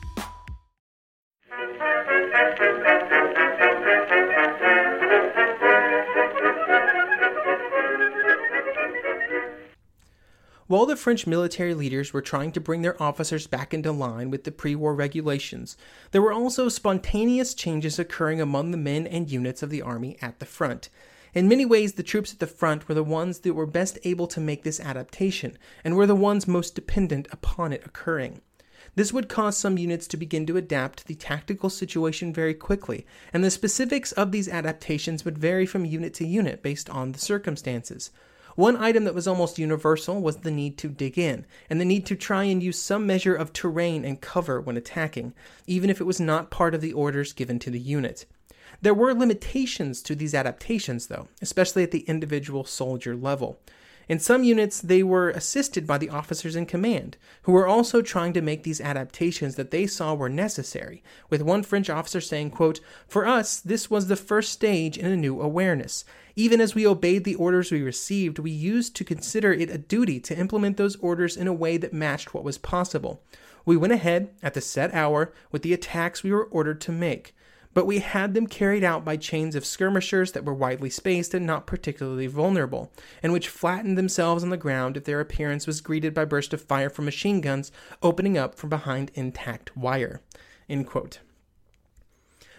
While 10.69 10.87
the 10.87 10.97
French 10.97 11.27
military 11.27 11.75
leaders 11.75 12.15
were 12.15 12.23
trying 12.23 12.53
to 12.53 12.61
bring 12.61 12.81
their 12.81 12.97
officers 13.03 13.47
back 13.47 13.75
into 13.75 13.93
line 13.93 14.31
with 14.31 14.45
the 14.45 14.51
pre 14.51 14.75
war 14.75 14.95
regulations, 14.95 15.77
there 16.13 16.23
were 16.23 16.33
also 16.33 16.71
spontaneous 16.71 17.53
changes 17.53 17.99
occurring 17.99 18.41
among 18.41 18.71
the 18.71 18.79
men 18.79 19.07
and 19.07 19.31
units 19.31 19.63
of 19.63 19.69
the 19.69 19.83
army 19.83 20.17
at 20.23 20.39
the 20.39 20.47
front. 20.47 20.89
In 21.33 21.49
many 21.49 21.65
ways, 21.65 21.93
the 21.93 22.03
troops 22.03 22.33
at 22.33 22.41
the 22.41 22.47
front 22.47 22.89
were 22.89 22.95
the 22.95 23.05
ones 23.05 23.41
that 23.41 23.55
were 23.55 23.67
best 23.67 23.99
able 24.03 24.27
to 24.27 24.41
make 24.41 24.65
this 24.65 24.81
adaptation, 24.81 25.57
and 25.85 25.97
were 25.97 26.07
the 26.07 26.15
ones 26.17 26.49
most 26.49 26.75
dependent 26.75 27.29
upon 27.31 27.73
it 27.73 27.87
occurring. 27.87 28.41
This 28.97 29.13
would 29.13 29.29
cause 29.29 29.57
some 29.57 29.79
units 29.79 30.09
to 30.09 30.17
begin 30.17 30.47
to 30.47 30.57
adapt 30.57 31.01
to 31.01 31.07
the 31.07 31.15
tactical 31.15 31.71
situation 31.71 32.33
very 32.33 32.55
quickly, 32.55 33.07
and 33.33 33.45
the 33.45 33.51
specifics 33.51 34.11
of 34.13 34.33
these 34.33 34.49
adaptations 34.49 35.25
would 35.25 35.39
vary 35.39 35.67
from 35.67 35.85
unit 35.85 36.15
to 36.15 36.27
unit 36.27 36.63
based 36.63 36.91
on 36.91 37.13
the 37.13 37.21
circumstances. 37.21 38.11
One 38.57 38.77
item 38.77 39.05
that 39.05 39.15
was 39.15 39.29
almost 39.29 39.59
universal 39.59 40.21
was 40.21 40.39
the 40.39 40.51
need 40.51 40.77
to 40.79 40.89
dig 40.89 41.17
in, 41.17 41.47
and 41.69 41.81
the 41.81 41.85
need 41.85 42.05
to 42.07 42.17
try 42.17 42.45
and 42.45 42.61
use 42.61 42.83
some 42.83 43.07
measure 43.07 43.35
of 43.35 43.53
terrain 43.53 44.05
and 44.05 44.21
cover 44.21 44.61
when 44.61 44.77
attacking, 44.77 45.35
even 45.69 45.89
if 45.89 46.01
it 46.01 46.07
was 46.07 46.21
not 46.21 46.51
part 46.51 46.75
of 46.75 46.81
the 46.81 46.93
orders 46.93 47.33
given 47.33 47.61
to 47.61 47.71
the 47.71 47.79
unit. 47.79 48.27
There 48.83 48.95
were 48.95 49.13
limitations 49.13 50.01
to 50.03 50.15
these 50.15 50.35
adaptations, 50.35 51.09
though, 51.09 51.29
especially 51.43 51.83
at 51.83 51.91
the 51.91 52.01
individual 52.01 52.65
soldier 52.65 53.15
level. 53.15 53.61
In 54.09 54.19
some 54.19 54.43
units, 54.43 54.81
they 54.81 55.03
were 55.03 55.31
assisted 55.31 55.87
by 55.87 55.99
the 55.99 56.09
officers 56.09 56.57
in 56.57 56.67
command, 56.67 57.17
who 57.43 57.53
were 57.53 57.67
also 57.67 58.03
trying 58.03 58.33
to 58.33 58.41
make 58.41 58.65
these 58.65 58.81
adaptations 58.81 59.55
that 59.55 59.71
they 59.71 59.87
saw 59.87 60.15
were 60.15 60.29
necessary, 60.29 61.05
with 61.29 61.43
one 61.43 61.63
French 61.63 61.89
officer 61.89 62.21
saying, 62.21 62.51
quote, 62.51 62.81
For 63.07 63.27
us, 63.27 63.61
this 63.61 63.89
was 63.89 64.09
the 64.09 64.17
first 64.17 64.51
stage 64.51 64.99
in 64.99 65.13
a 65.13 65.17
new 65.17 65.41
awareness. 65.41 66.05
Even 66.35 66.61
as 66.61 66.75
we 66.75 66.87
obeyed 66.87 67.25
the 67.25 67.37
orders 67.37 67.71
we 67.71 67.83
received, 67.83 68.41
we 68.41 68.51
used 68.51 68.97
to 68.97 69.05
consider 69.05 69.53
it 69.53 69.71
a 69.71 69.79
duty 69.79 70.19
to 70.21 70.37
implement 70.37 70.77
those 70.77 70.97
orders 70.97 71.37
in 71.37 71.47
a 71.47 71.53
way 71.53 71.77
that 71.77 71.93
matched 71.93 72.35
what 72.35 72.43
was 72.43 72.59
possible. 72.59 73.23
We 73.65 73.77
went 73.77 73.93
ahead, 73.93 74.31
at 74.43 74.55
the 74.55 74.61
set 74.61 74.93
hour, 74.93 75.33
with 75.53 75.63
the 75.63 75.75
attacks 75.75 76.25
we 76.25 76.33
were 76.33 76.47
ordered 76.47 76.81
to 76.81 76.93
make 76.93 77.35
but 77.73 77.87
we 77.87 78.01
had 78.01 78.35
them 78.35 78.47
carried 78.47 78.83
out 78.83 79.05
by 79.05 79.17
chains 79.17 79.55
of 79.55 79.65
skirmishers 79.65 80.33
that 80.33 80.45
were 80.45 80.55
widely 80.55 80.91
spaced 80.91 81.35
and 81.35 81.47
not 81.47 81.67
particularly 81.67 82.27
vulnerable, 82.27 82.93
and 83.23 83.33
which 83.33 83.49
flattened 83.49 83.97
themselves 83.97 84.43
on 84.43 84.51
the 84.51 84.57
ground 84.57 84.97
if 84.97 85.05
their 85.05 85.21
appearance 85.21 85.67
was 85.67 85.81
greeted 85.81 86.13
by 86.13 86.25
bursts 86.25 86.53
of 86.53 86.63
fire 86.63 86.91
from 86.91 87.05
machine 87.05 87.41
guns 87.41 87.71
opening 88.03 88.37
up 88.37 88.55
from 88.55 88.71
behind 88.71 89.11
intact 89.15 89.77
wire. 89.77 90.21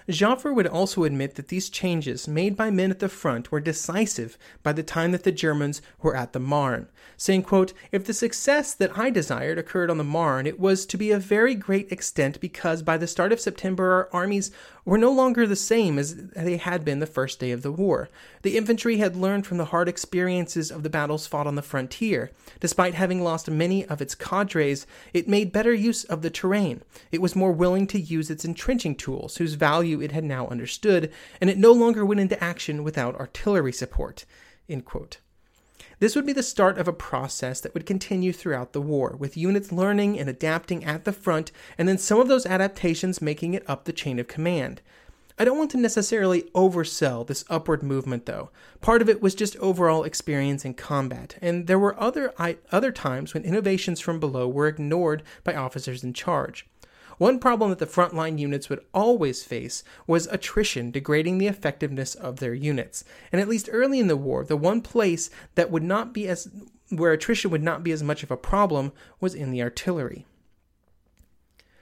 Joffre 0.10 0.54
would 0.54 0.68
also 0.68 1.04
admit 1.04 1.36
that 1.36 1.50
these 1.50 1.70
changes 1.70 2.28
made 2.28 2.56
by 2.56 2.72
men 2.72 2.92
at 2.92 3.00
the 3.00 3.10
front 3.10 3.52
were 3.52 3.60
decisive 3.60 4.38
by 4.64 4.74
the 4.74 4.84
time 4.84 5.12
that 5.12 5.24
the 5.24 5.32
Germans 5.32 5.82
were 6.02 6.16
at 6.16 6.34
the 6.34 6.40
Marne, 6.40 6.88
saying, 7.18 7.44
quote, 7.44 7.74
If 7.92 8.06
the 8.06 8.14
success 8.14 8.74
that 8.74 8.98
I 8.98 9.10
desired 9.10 9.58
occurred 9.58 9.90
on 9.90 9.98
the 9.98 10.04
Marne, 10.04 10.48
it 10.48 10.60
was 10.60 10.86
to 10.88 10.98
be 10.98 11.12
a 11.12 11.20
very 11.20 11.56
great 11.56 11.92
extent 11.92 12.40
because 12.40 12.82
by 12.82 12.98
the 12.98 13.08
start 13.08 13.32
of 13.32 13.40
September 13.40 13.92
our 13.92 14.10
armies 14.12 14.52
were 14.86 14.98
no 14.98 15.12
longer 15.12 15.46
the 15.46 15.56
same 15.56 16.00
as 16.00 16.16
they 16.16 16.58
had 16.58 16.84
been 16.84 17.00
the 17.00 17.06
first 17.06 17.40
day 17.40 17.52
of 17.52 17.62
the 17.62 17.72
war. 17.72 18.10
The 18.42 18.58
infantry 18.58 18.98
had 18.98 19.16
learned 19.16 19.46
from 19.46 19.58
the 19.58 19.66
hard 19.66 19.88
experiences 19.88 20.72
of 20.72 20.84
the 20.84 20.90
battles 20.90 21.28
fought 21.28 21.48
on 21.48 21.56
the 21.56 21.62
frontier. 21.62 22.32
Despite 22.60 22.94
having 22.94 23.22
lost 23.24 23.50
many 23.50 23.86
of 23.86 24.02
its 24.02 24.16
cadres, 24.16 24.88
it 25.14 25.28
made 25.28 25.52
better 25.52 25.74
use 25.74 26.04
of 26.06 26.22
the 26.22 26.30
terrain. 26.30 26.82
It 27.12 27.22
was 27.22 27.36
more 27.36 27.52
willing 27.52 27.88
to 27.88 28.00
use 28.00 28.30
its 28.30 28.46
entrenching 28.46 28.96
tools, 28.96 29.38
whose 29.38 29.54
value 29.54 30.02
it 30.02 30.12
had 30.12 30.24
now 30.24 30.48
understood, 30.48 31.12
and 31.40 31.50
it 31.50 31.58
no 31.58 31.72
longer 31.72 32.06
went 32.06 32.22
into 32.22 32.44
action 32.44 32.84
without 32.84 33.16
artillery 33.16 33.74
support. 33.74 34.26
This 36.00 36.16
would 36.16 36.26
be 36.26 36.34
the 36.34 36.44
start 36.44 36.78
of 36.78 36.88
a 36.88 36.94
process 36.94 37.62
that 37.62 37.74
would 37.74 37.86
continue 37.86 38.34
throughout 38.34 38.74
the 38.74 38.82
war, 38.82 39.16
with 39.18 39.38
units 39.38 39.72
learning 39.72 40.20
and 40.20 40.30
adapting 40.30 40.84
at 40.84 41.06
the 41.06 41.14
front, 41.14 41.52
and 41.78 41.88
then 41.88 41.98
some 41.98 42.20
of 42.20 42.28
those 42.28 42.46
adaptations 42.46 43.22
making 43.22 43.54
it 43.54 43.64
up 43.70 43.86
the 43.86 43.94
chain 43.94 44.20
of 44.20 44.28
command. 44.28 44.82
I 45.40 45.46
don't 45.46 45.58
want 45.58 45.72
to 45.72 45.78
necessarily 45.78 46.44
oversell 46.54 47.26
this 47.26 47.46
upward 47.50 47.82
movement 47.82 48.26
though. 48.26 48.52
Part 48.80 49.02
of 49.02 49.10
it 49.10 49.22
was 49.22 49.34
just 49.34 49.56
overall 49.58 50.04
experience 50.04 50.66
in 50.66 50.76
combat, 50.76 51.38
and 51.42 51.66
there 51.66 51.80
were 51.80 52.00
other 52.00 52.34
other 52.72 52.92
times 52.92 53.34
when 53.34 53.44
innovations 53.44 54.00
from 54.00 54.20
below 54.20 54.48
were 54.48 54.68
ignored 54.68 55.24
by 55.44 55.56
officers 55.56 56.04
in 56.04 56.14
charge. 56.14 56.68
One 57.22 57.38
problem 57.38 57.70
that 57.70 57.78
the 57.78 57.86
frontline 57.86 58.40
units 58.40 58.68
would 58.68 58.84
always 58.96 59.44
face 59.44 59.84
was 60.08 60.26
attrition 60.32 60.90
degrading 60.90 61.38
the 61.38 61.46
effectiveness 61.46 62.16
of 62.16 62.38
their 62.40 62.56
units. 62.56 63.04
And 63.32 63.40
at 63.40 63.48
least 63.48 63.70
early 63.72 64.00
in 64.00 64.08
the 64.08 64.18
war, 64.18 64.44
the 64.44 64.58
one 64.58 64.82
place 64.82 65.30
that 65.54 65.70
would 65.70 65.84
not 65.84 66.16
be 66.16 66.28
as 66.28 66.50
where 66.90 67.12
attrition 67.12 67.52
would 67.52 67.62
not 67.62 67.84
be 67.84 67.92
as 67.92 68.02
much 68.02 68.24
of 68.24 68.32
a 68.32 68.38
problem 68.38 68.92
was 69.20 69.36
in 69.36 69.52
the 69.52 69.62
artillery. 69.62 70.26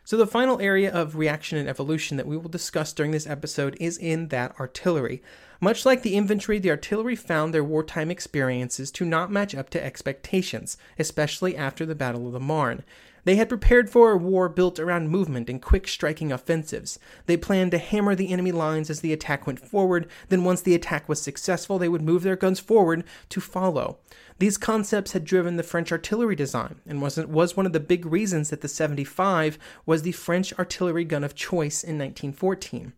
So, 0.04 0.18
the 0.18 0.28
final 0.28 0.60
area 0.60 0.92
of 0.92 1.16
reaction 1.16 1.58
and 1.58 1.70
evolution 1.70 2.18
that 2.18 2.28
we 2.28 2.36
will 2.36 2.50
discuss 2.50 2.92
during 2.92 3.12
this 3.12 3.28
episode 3.28 3.78
is 3.80 3.98
in 3.98 4.28
that 4.30 4.60
artillery. 4.60 5.24
Much 5.62 5.86
like 5.86 6.02
the 6.02 6.16
infantry, 6.18 6.60
the 6.60 6.72
artillery 6.72 7.16
found 7.16 7.54
their 7.54 7.64
wartime 7.64 8.12
experiences 8.12 8.92
to 8.92 9.06
not 9.06 9.32
match 9.32 9.56
up 9.56 9.70
to 9.70 9.82
expectations, 9.82 10.76
especially 10.98 11.56
after 11.56 11.86
the 11.86 11.96
Battle 11.96 12.28
of 12.28 12.34
the 12.34 12.42
Marne. 12.42 12.84
They 13.24 13.36
had 13.36 13.50
prepared 13.50 13.90
for 13.90 14.12
a 14.12 14.18
war 14.18 14.50
built 14.50 14.80
around 14.80 15.10
movement 15.10 15.50
and 15.50 15.62
quick 15.62 15.88
striking 15.88 16.32
offensives. 16.32 17.00
They 17.26 17.38
planned 17.38 17.72
to 17.72 17.78
hammer 17.78 18.16
the 18.16 18.32
enemy 18.32 18.52
lines 18.52 18.90
as 18.90 19.02
the 19.02 19.14
attack 19.14 19.46
went 19.46 19.60
forward, 19.60 20.08
then 20.30 20.44
once 20.44 20.62
the 20.62 20.76
attack 20.76 21.10
was 21.10 21.22
successful, 21.22 21.78
they 21.78 21.90
would 21.90 22.02
move 22.02 22.24
their 22.24 22.36
guns 22.36 22.60
forward 22.60 23.04
to 23.30 23.42
follow. 23.42 23.98
These 24.40 24.58
concepts 24.58 25.12
had 25.12 25.26
driven 25.26 25.58
the 25.58 25.64
French 25.64 25.92
artillery 25.92 26.36
design 26.36 26.80
and 26.88 27.02
was, 27.02 27.18
was 27.18 27.58
one 27.58 27.66
of 27.66 27.74
the 27.74 27.80
big 27.80 28.06
reasons 28.06 28.50
that 28.50 28.62
the 28.62 28.68
75 28.68 29.60
was 29.86 30.02
the 30.02 30.14
French 30.14 30.54
artillery 30.58 31.04
gun 31.04 31.24
of 31.24 31.36
choice 31.36 31.84
in 31.84 31.98
1914. 31.98 32.94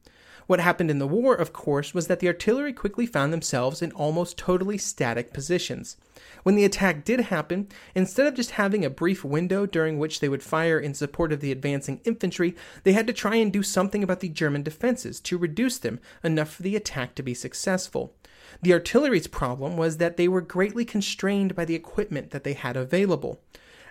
What 0.52 0.60
happened 0.60 0.92
in 0.92 1.00
the 1.00 1.08
war, 1.08 1.34
of 1.34 1.54
course, 1.54 1.94
was 1.94 2.08
that 2.08 2.20
the 2.20 2.28
artillery 2.28 2.74
quickly 2.74 3.06
found 3.06 3.32
themselves 3.32 3.82
in 3.82 3.94
almost 3.94 4.38
totally 4.38 4.78
static 4.78 5.32
positions. 5.32 5.96
When 6.44 6.56
the 6.56 6.66
attack 6.66 7.06
did 7.06 7.22
happen, 7.22 7.70
instead 7.96 8.28
of 8.28 8.34
just 8.34 8.52
having 8.52 8.84
a 8.84 8.90
brief 8.90 9.24
window 9.24 9.66
during 9.66 9.98
which 9.98 10.20
they 10.20 10.28
would 10.28 10.44
fire 10.44 10.78
in 10.78 10.94
support 10.94 11.32
of 11.32 11.40
the 11.40 11.54
advancing 11.54 12.02
infantry, 12.04 12.54
they 12.84 12.92
had 12.92 13.08
to 13.08 13.14
try 13.14 13.36
and 13.38 13.54
do 13.54 13.64
something 13.64 14.04
about 14.04 14.20
the 14.20 14.28
German 14.28 14.62
defenses 14.62 15.22
to 15.22 15.38
reduce 15.38 15.78
them 15.78 16.02
enough 16.22 16.50
for 16.50 16.64
the 16.64 16.76
attack 16.76 17.16
to 17.16 17.24
be 17.24 17.34
successful. 17.34 18.14
The 18.62 18.74
artillery's 18.74 19.28
problem 19.28 19.78
was 19.78 20.00
that 20.00 20.18
they 20.18 20.28
were 20.28 20.42
greatly 20.42 20.84
constrained 20.84 21.56
by 21.56 21.64
the 21.64 21.76
equipment 21.76 22.32
that 22.32 22.44
they 22.44 22.56
had 22.56 22.76
available. 22.76 23.40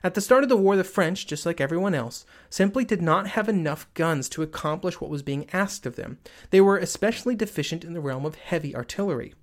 At 0.03 0.15
the 0.15 0.21
start 0.21 0.43
of 0.43 0.49
the 0.49 0.57
war, 0.57 0.77
the 0.77 0.85
French, 0.85 1.27
just 1.27 1.45
like 1.45 1.61
everyone 1.61 1.95
else, 1.95 2.25
simply 2.49 2.85
did 2.85 3.03
not 3.03 3.29
have 3.29 3.49
enough 3.49 3.93
guns 3.95 4.29
to 4.31 4.43
accomplish 4.43 5.01
what 5.01 5.11
was 5.11 5.23
being 5.23 5.49
asked 5.53 5.85
of 5.85 5.97
them. 5.97 6.19
They 6.51 6.61
were 6.61 6.79
especially 6.79 7.35
deficient 7.35 7.85
in 7.85 7.93
the 7.93 8.01
realm 8.01 8.25
of 8.25 8.37
heavy 8.37 8.75
artillery. 8.75 9.35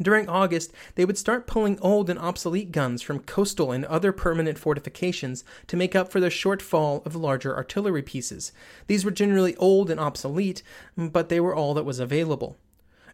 During 0.00 0.28
August, 0.28 0.72
they 0.96 1.04
would 1.04 1.18
start 1.18 1.46
pulling 1.46 1.78
old 1.80 2.10
and 2.10 2.18
obsolete 2.18 2.72
guns 2.72 3.00
from 3.00 3.20
coastal 3.20 3.70
and 3.70 3.84
other 3.84 4.10
permanent 4.10 4.58
fortifications 4.58 5.44
to 5.68 5.76
make 5.76 5.94
up 5.94 6.10
for 6.10 6.18
the 6.18 6.30
shortfall 6.30 7.04
of 7.06 7.14
larger 7.14 7.54
artillery 7.54 8.02
pieces. 8.02 8.52
These 8.88 9.04
were 9.04 9.12
generally 9.12 9.54
old 9.56 9.90
and 9.90 10.00
obsolete, 10.00 10.62
but 10.96 11.28
they 11.28 11.38
were 11.38 11.54
all 11.54 11.74
that 11.74 11.84
was 11.84 12.00
available. 12.00 12.56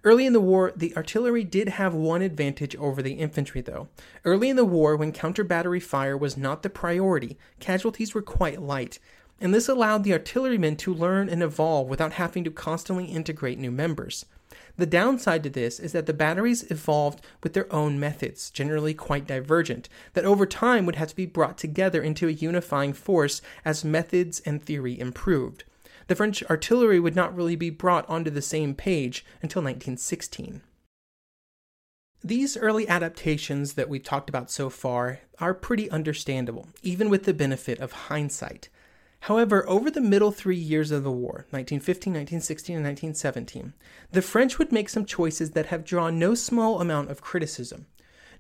Early 0.02 0.24
in 0.24 0.32
the 0.32 0.40
war, 0.40 0.72
the 0.74 0.96
artillery 0.96 1.44
did 1.44 1.68
have 1.68 1.92
one 1.92 2.22
advantage 2.22 2.74
over 2.76 3.02
the 3.02 3.12
infantry, 3.12 3.60
though. 3.60 3.88
Early 4.24 4.48
in 4.48 4.56
the 4.56 4.64
war, 4.64 4.96
when 4.96 5.12
counter 5.12 5.44
battery 5.44 5.80
fire 5.80 6.16
was 6.16 6.38
not 6.38 6.62
the 6.62 6.70
priority, 6.70 7.36
casualties 7.58 8.14
were 8.14 8.22
quite 8.22 8.62
light, 8.62 8.98
and 9.42 9.52
this 9.52 9.68
allowed 9.68 10.04
the 10.04 10.14
artillerymen 10.14 10.76
to 10.76 10.94
learn 10.94 11.28
and 11.28 11.42
evolve 11.42 11.88
without 11.88 12.14
having 12.14 12.44
to 12.44 12.50
constantly 12.50 13.06
integrate 13.06 13.58
new 13.58 13.70
members. 13.70 14.24
The 14.78 14.86
downside 14.86 15.42
to 15.42 15.50
this 15.50 15.78
is 15.78 15.92
that 15.92 16.06
the 16.06 16.14
batteries 16.14 16.70
evolved 16.70 17.20
with 17.42 17.52
their 17.52 17.70
own 17.70 18.00
methods, 18.00 18.48
generally 18.48 18.94
quite 18.94 19.26
divergent, 19.26 19.90
that 20.14 20.24
over 20.24 20.46
time 20.46 20.86
would 20.86 20.96
have 20.96 21.08
to 21.08 21.16
be 21.16 21.26
brought 21.26 21.58
together 21.58 22.02
into 22.02 22.26
a 22.26 22.32
unifying 22.32 22.94
force 22.94 23.42
as 23.66 23.84
methods 23.84 24.40
and 24.46 24.64
theory 24.64 24.98
improved 24.98 25.64
the 26.10 26.16
French 26.16 26.42
artillery 26.50 26.98
would 26.98 27.14
not 27.14 27.36
really 27.36 27.54
be 27.54 27.70
brought 27.70 28.04
onto 28.10 28.30
the 28.30 28.42
same 28.42 28.74
page 28.74 29.24
until 29.42 29.62
1916. 29.62 30.60
These 32.24 32.56
early 32.56 32.88
adaptations 32.88 33.74
that 33.74 33.88
we've 33.88 34.02
talked 34.02 34.28
about 34.28 34.50
so 34.50 34.70
far 34.70 35.20
are 35.38 35.54
pretty 35.54 35.88
understandable, 35.88 36.66
even 36.82 37.10
with 37.10 37.26
the 37.26 37.32
benefit 37.32 37.78
of 37.78 37.92
hindsight. 37.92 38.68
However, 39.20 39.64
over 39.68 39.88
the 39.88 40.00
middle 40.00 40.32
three 40.32 40.56
years 40.56 40.90
of 40.90 41.04
the 41.04 41.12
war, 41.12 41.46
1915, 41.50 42.14
1916, 42.14 42.74
and 42.74 42.84
1917, 42.84 43.72
the 44.10 44.20
French 44.20 44.58
would 44.58 44.72
make 44.72 44.88
some 44.88 45.04
choices 45.04 45.52
that 45.52 45.66
have 45.66 45.84
drawn 45.84 46.18
no 46.18 46.34
small 46.34 46.80
amount 46.80 47.12
of 47.12 47.20
criticism. 47.20 47.86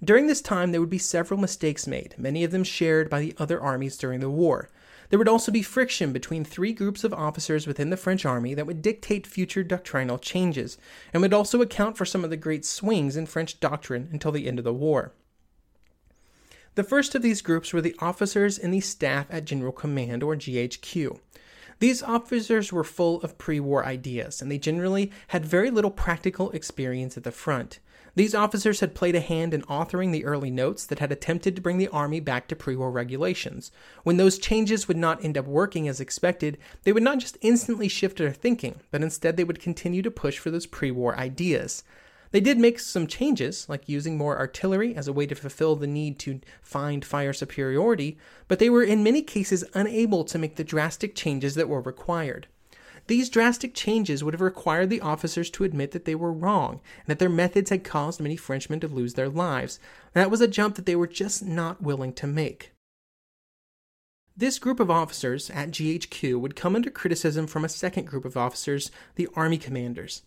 During 0.02 0.26
this 0.26 0.40
time, 0.40 0.72
there 0.72 0.80
would 0.80 0.90
be 0.90 0.98
several 0.98 1.38
mistakes 1.38 1.86
made, 1.86 2.16
many 2.18 2.42
of 2.42 2.50
them 2.50 2.64
shared 2.64 3.08
by 3.08 3.20
the 3.20 3.36
other 3.38 3.60
armies 3.60 3.96
during 3.96 4.18
the 4.18 4.28
war. 4.28 4.70
There 5.10 5.18
would 5.18 5.28
also 5.28 5.52
be 5.52 5.62
friction 5.62 6.12
between 6.12 6.44
three 6.44 6.72
groups 6.72 7.02
of 7.02 7.12
officers 7.12 7.66
within 7.66 7.90
the 7.90 7.96
French 7.96 8.24
army 8.24 8.54
that 8.54 8.66
would 8.66 8.80
dictate 8.80 9.26
future 9.26 9.64
doctrinal 9.64 10.18
changes, 10.18 10.78
and 11.12 11.20
would 11.20 11.34
also 11.34 11.60
account 11.60 11.98
for 11.98 12.04
some 12.04 12.22
of 12.22 12.30
the 12.30 12.36
great 12.36 12.64
swings 12.64 13.16
in 13.16 13.26
French 13.26 13.58
doctrine 13.58 14.08
until 14.12 14.30
the 14.30 14.46
end 14.46 14.58
of 14.58 14.64
the 14.64 14.72
war. 14.72 15.12
The 16.76 16.84
first 16.84 17.16
of 17.16 17.22
these 17.22 17.42
groups 17.42 17.72
were 17.72 17.80
the 17.80 17.96
officers 17.98 18.56
in 18.56 18.70
the 18.70 18.80
staff 18.80 19.26
at 19.30 19.44
General 19.44 19.72
Command, 19.72 20.22
or 20.22 20.36
GHQ. 20.36 21.18
These 21.80 22.02
officers 22.04 22.72
were 22.72 22.84
full 22.84 23.20
of 23.22 23.36
pre 23.36 23.58
war 23.58 23.84
ideas, 23.84 24.40
and 24.40 24.50
they 24.50 24.58
generally 24.58 25.10
had 25.28 25.44
very 25.44 25.72
little 25.72 25.90
practical 25.90 26.52
experience 26.52 27.16
at 27.16 27.24
the 27.24 27.32
front. 27.32 27.80
These 28.14 28.34
officers 28.34 28.80
had 28.80 28.94
played 28.94 29.14
a 29.14 29.20
hand 29.20 29.54
in 29.54 29.62
authoring 29.62 30.12
the 30.12 30.24
early 30.24 30.50
notes 30.50 30.84
that 30.86 30.98
had 30.98 31.12
attempted 31.12 31.54
to 31.56 31.62
bring 31.62 31.78
the 31.78 31.88
Army 31.88 32.20
back 32.20 32.48
to 32.48 32.56
pre 32.56 32.74
war 32.74 32.90
regulations. 32.90 33.70
When 34.02 34.16
those 34.16 34.38
changes 34.38 34.88
would 34.88 34.96
not 34.96 35.24
end 35.24 35.38
up 35.38 35.46
working 35.46 35.86
as 35.86 36.00
expected, 36.00 36.58
they 36.84 36.92
would 36.92 37.02
not 37.02 37.18
just 37.18 37.38
instantly 37.40 37.88
shift 37.88 38.18
their 38.18 38.32
thinking, 38.32 38.80
but 38.90 39.02
instead 39.02 39.36
they 39.36 39.44
would 39.44 39.60
continue 39.60 40.02
to 40.02 40.10
push 40.10 40.38
for 40.38 40.50
those 40.50 40.66
pre 40.66 40.90
war 40.90 41.16
ideas. 41.16 41.84
They 42.32 42.40
did 42.40 42.58
make 42.58 42.78
some 42.78 43.06
changes, 43.06 43.68
like 43.68 43.88
using 43.88 44.16
more 44.16 44.38
artillery 44.38 44.94
as 44.94 45.08
a 45.08 45.12
way 45.12 45.26
to 45.26 45.34
fulfill 45.34 45.74
the 45.74 45.88
need 45.88 46.18
to 46.20 46.40
find 46.62 47.04
fire 47.04 47.32
superiority, 47.32 48.18
but 48.46 48.60
they 48.60 48.70
were 48.70 48.84
in 48.84 49.02
many 49.02 49.22
cases 49.22 49.64
unable 49.74 50.24
to 50.24 50.38
make 50.38 50.54
the 50.56 50.64
drastic 50.64 51.16
changes 51.16 51.56
that 51.56 51.68
were 51.68 51.80
required. 51.80 52.46
These 53.06 53.28
drastic 53.28 53.74
changes 53.74 54.22
would 54.22 54.34
have 54.34 54.40
required 54.40 54.90
the 54.90 55.00
officers 55.00 55.50
to 55.50 55.64
admit 55.64 55.90
that 55.92 56.04
they 56.04 56.14
were 56.14 56.32
wrong 56.32 56.80
and 56.98 57.06
that 57.06 57.18
their 57.18 57.28
methods 57.28 57.70
had 57.70 57.84
caused 57.84 58.20
many 58.20 58.36
Frenchmen 58.36 58.80
to 58.80 58.88
lose 58.88 59.14
their 59.14 59.28
lives. 59.28 59.78
That 60.12 60.30
was 60.30 60.40
a 60.40 60.48
jump 60.48 60.76
that 60.76 60.86
they 60.86 60.96
were 60.96 61.06
just 61.06 61.44
not 61.44 61.82
willing 61.82 62.12
to 62.14 62.26
make. 62.26 62.72
This 64.36 64.58
group 64.58 64.80
of 64.80 64.90
officers 64.90 65.50
at 65.50 65.70
GHQ 65.70 66.40
would 66.40 66.56
come 66.56 66.74
under 66.74 66.90
criticism 66.90 67.46
from 67.46 67.64
a 67.64 67.68
second 67.68 68.06
group 68.06 68.24
of 68.24 68.36
officers, 68.36 68.90
the 69.16 69.28
Army 69.34 69.58
commanders. 69.58 70.22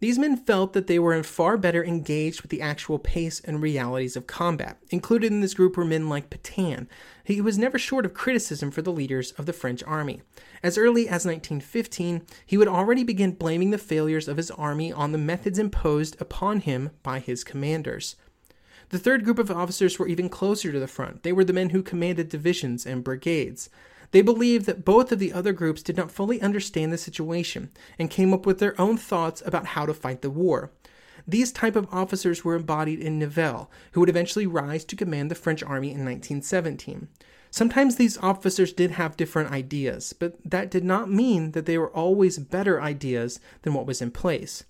These 0.00 0.18
men 0.18 0.36
felt 0.36 0.72
that 0.72 0.86
they 0.86 0.98
were 0.98 1.22
far 1.22 1.56
better 1.56 1.84
engaged 1.84 2.42
with 2.42 2.50
the 2.50 2.60
actual 2.60 2.98
pace 2.98 3.40
and 3.40 3.62
realities 3.62 4.16
of 4.16 4.26
combat. 4.26 4.78
Included 4.90 5.32
in 5.32 5.40
this 5.40 5.54
group 5.54 5.76
were 5.76 5.84
men 5.84 6.08
like 6.08 6.30
Petain. 6.30 6.88
He 7.22 7.40
was 7.40 7.56
never 7.56 7.78
short 7.78 8.04
of 8.04 8.12
criticism 8.12 8.70
for 8.70 8.82
the 8.82 8.92
leaders 8.92 9.32
of 9.32 9.46
the 9.46 9.52
French 9.52 9.82
army. 9.84 10.22
As 10.62 10.76
early 10.76 11.02
as 11.02 11.24
1915, 11.24 12.26
he 12.44 12.56
would 12.56 12.68
already 12.68 13.04
begin 13.04 13.32
blaming 13.32 13.70
the 13.70 13.78
failures 13.78 14.28
of 14.28 14.36
his 14.36 14.50
army 14.50 14.92
on 14.92 15.12
the 15.12 15.18
methods 15.18 15.58
imposed 15.58 16.20
upon 16.20 16.60
him 16.60 16.90
by 17.02 17.20
his 17.20 17.44
commanders. 17.44 18.16
The 18.90 18.98
third 18.98 19.24
group 19.24 19.38
of 19.38 19.50
officers 19.50 19.98
were 19.98 20.08
even 20.08 20.28
closer 20.28 20.70
to 20.70 20.80
the 20.80 20.86
front. 20.86 21.22
They 21.22 21.32
were 21.32 21.44
the 21.44 21.52
men 21.52 21.70
who 21.70 21.82
commanded 21.82 22.28
divisions 22.28 22.84
and 22.84 23.02
brigades. 23.02 23.70
They 24.14 24.22
believed 24.22 24.66
that 24.66 24.84
both 24.84 25.10
of 25.10 25.18
the 25.18 25.32
other 25.32 25.52
groups 25.52 25.82
did 25.82 25.96
not 25.96 26.08
fully 26.08 26.40
understand 26.40 26.92
the 26.92 26.98
situation 26.98 27.72
and 27.98 28.08
came 28.08 28.32
up 28.32 28.46
with 28.46 28.60
their 28.60 28.80
own 28.80 28.96
thoughts 28.96 29.42
about 29.44 29.66
how 29.66 29.86
to 29.86 29.92
fight 29.92 30.22
the 30.22 30.30
war. 30.30 30.70
These 31.26 31.50
type 31.50 31.74
of 31.74 31.88
officers 31.90 32.44
were 32.44 32.54
embodied 32.54 33.00
in 33.00 33.18
Nivelle, 33.18 33.72
who 33.90 33.98
would 33.98 34.08
eventually 34.08 34.46
rise 34.46 34.84
to 34.84 34.94
command 34.94 35.32
the 35.32 35.34
French 35.34 35.64
army 35.64 35.88
in 35.88 36.04
1917. 36.04 37.08
Sometimes 37.50 37.96
these 37.96 38.16
officers 38.18 38.72
did 38.72 38.92
have 38.92 39.16
different 39.16 39.50
ideas, 39.50 40.12
but 40.12 40.36
that 40.44 40.70
did 40.70 40.84
not 40.84 41.10
mean 41.10 41.50
that 41.50 41.66
they 41.66 41.76
were 41.76 41.90
always 41.90 42.38
better 42.38 42.80
ideas 42.80 43.40
than 43.62 43.74
what 43.74 43.84
was 43.84 44.00
in 44.00 44.12
place. 44.12 44.62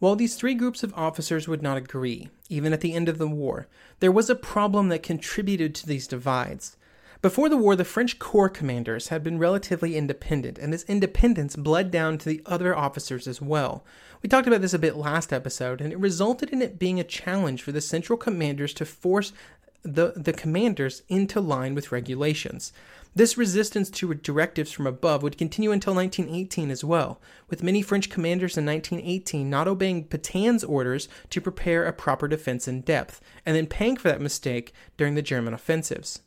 While 0.00 0.16
these 0.16 0.34
three 0.34 0.54
groups 0.54 0.82
of 0.82 0.92
officers 0.94 1.46
would 1.46 1.62
not 1.62 1.76
agree, 1.76 2.30
even 2.48 2.72
at 2.72 2.80
the 2.80 2.94
end 2.94 3.08
of 3.08 3.18
the 3.18 3.28
war, 3.28 3.68
there 4.00 4.10
was 4.10 4.28
a 4.28 4.34
problem 4.34 4.88
that 4.88 5.04
contributed 5.04 5.72
to 5.76 5.86
these 5.86 6.08
divides. 6.08 6.76
Before 7.22 7.50
the 7.50 7.56
war, 7.58 7.76
the 7.76 7.84
French 7.84 8.18
Corps 8.18 8.48
commanders 8.48 9.08
had 9.08 9.22
been 9.22 9.38
relatively 9.38 9.94
independent, 9.94 10.58
and 10.58 10.72
this 10.72 10.84
independence 10.84 11.54
bled 11.54 11.90
down 11.90 12.16
to 12.16 12.26
the 12.26 12.40
other 12.46 12.74
officers 12.74 13.28
as 13.28 13.42
well. 13.42 13.84
We 14.22 14.28
talked 14.30 14.48
about 14.48 14.62
this 14.62 14.72
a 14.72 14.78
bit 14.78 14.96
last 14.96 15.30
episode, 15.30 15.82
and 15.82 15.92
it 15.92 15.98
resulted 15.98 16.48
in 16.48 16.62
it 16.62 16.78
being 16.78 16.98
a 16.98 17.04
challenge 17.04 17.62
for 17.62 17.72
the 17.72 17.82
central 17.82 18.16
commanders 18.16 18.72
to 18.72 18.86
force 18.86 19.34
the, 19.82 20.14
the 20.16 20.32
commanders 20.32 21.02
into 21.10 21.42
line 21.42 21.74
with 21.74 21.92
regulations. 21.92 22.72
This 23.14 23.36
resistance 23.36 23.90
to 23.90 24.14
directives 24.14 24.72
from 24.72 24.86
above 24.86 25.22
would 25.22 25.36
continue 25.36 25.72
until 25.72 25.94
1918 25.94 26.70
as 26.70 26.84
well, 26.84 27.20
with 27.50 27.62
many 27.62 27.82
French 27.82 28.08
commanders 28.08 28.56
in 28.56 28.64
1918 28.64 29.50
not 29.50 29.68
obeying 29.68 30.04
Petain's 30.04 30.64
orders 30.64 31.06
to 31.28 31.42
prepare 31.42 31.84
a 31.84 31.92
proper 31.92 32.28
defense 32.28 32.66
in 32.66 32.80
depth, 32.80 33.20
and 33.44 33.54
then 33.54 33.66
paying 33.66 33.98
for 33.98 34.08
that 34.08 34.22
mistake 34.22 34.72
during 34.96 35.16
the 35.16 35.22
German 35.22 35.52
offensives. 35.52 36.20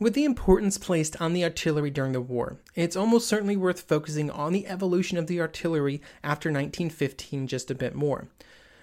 With 0.00 0.14
the 0.14 0.24
importance 0.24 0.78
placed 0.78 1.20
on 1.20 1.34
the 1.34 1.44
artillery 1.44 1.90
during 1.90 2.12
the 2.12 2.22
war, 2.22 2.56
it's 2.74 2.96
almost 2.96 3.28
certainly 3.28 3.54
worth 3.54 3.82
focusing 3.82 4.30
on 4.30 4.54
the 4.54 4.66
evolution 4.66 5.18
of 5.18 5.26
the 5.26 5.42
artillery 5.42 6.00
after 6.24 6.48
1915 6.48 7.46
just 7.46 7.70
a 7.70 7.74
bit 7.74 7.94
more. 7.94 8.26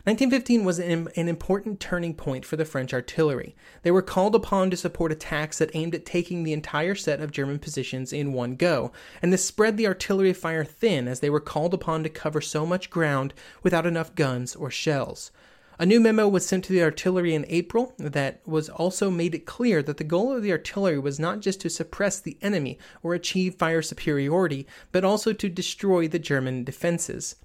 1915 0.03 0.63
was 0.63 0.77
an, 0.77 1.09
an, 1.15 1.27
important 1.27 1.79
turning 1.79 2.13
point 2.13 2.45
for 2.45 2.55
the 2.55 2.65
French 2.65 2.93
artillery. 2.93 3.55
They 3.81 3.89
were 3.89 4.03
called 4.03 4.35
upon 4.35 4.69
to 4.69 4.77
support 4.77 5.11
attacks 5.11 5.57
that 5.57 5.75
aimed 5.75 5.95
at 5.95 6.05
taking 6.05 6.43
the 6.43 6.53
entire 6.53 6.93
set 6.93 7.19
of 7.19 7.31
German 7.31 7.57
positions 7.57 8.13
in 8.13 8.31
one 8.31 8.55
go, 8.55 8.91
and 9.19 9.33
this 9.33 9.43
spread 9.43 9.75
the 9.75 9.87
artillery 9.87 10.33
fire 10.33 10.63
thin 10.63 11.07
as 11.07 11.19
they 11.19 11.31
were 11.31 11.39
called 11.39 11.73
upon 11.73 12.03
to 12.03 12.09
cover 12.09 12.41
so 12.41 12.63
much 12.63 12.91
ground 12.91 13.33
without 13.63 13.87
enough 13.87 14.13
guns 14.13 14.55
or 14.55 14.69
shells. 14.69 15.31
A 15.79 15.85
new 15.85 15.99
memo 15.99 16.27
was 16.27 16.43
sent 16.43 16.63
to 16.65 16.73
the 16.73 16.81
artillery 16.81 17.35
in 17.35 17.45
April 17.49 17.93
that 17.99 18.41
was 18.47 18.67
also 18.67 19.11
made 19.11 19.35
it 19.35 19.45
clear 19.45 19.83
that 19.83 19.97
the 19.97 20.03
goal 20.03 20.35
of 20.35 20.41
the 20.41 20.51
artillery 20.51 20.97
was 20.97 21.19
not 21.19 21.39
just 21.39 21.61
to 21.61 21.69
suppress 21.69 22.19
the 22.19 22.35
enemy 22.41 22.79
or 23.03 23.13
achieve 23.13 23.53
fire 23.53 23.83
superiority, 23.83 24.65
but 24.91 25.03
also 25.03 25.33
to 25.33 25.47
destroy 25.47 26.07
the 26.07 26.17
German 26.17 26.63
defenses. 26.63 27.35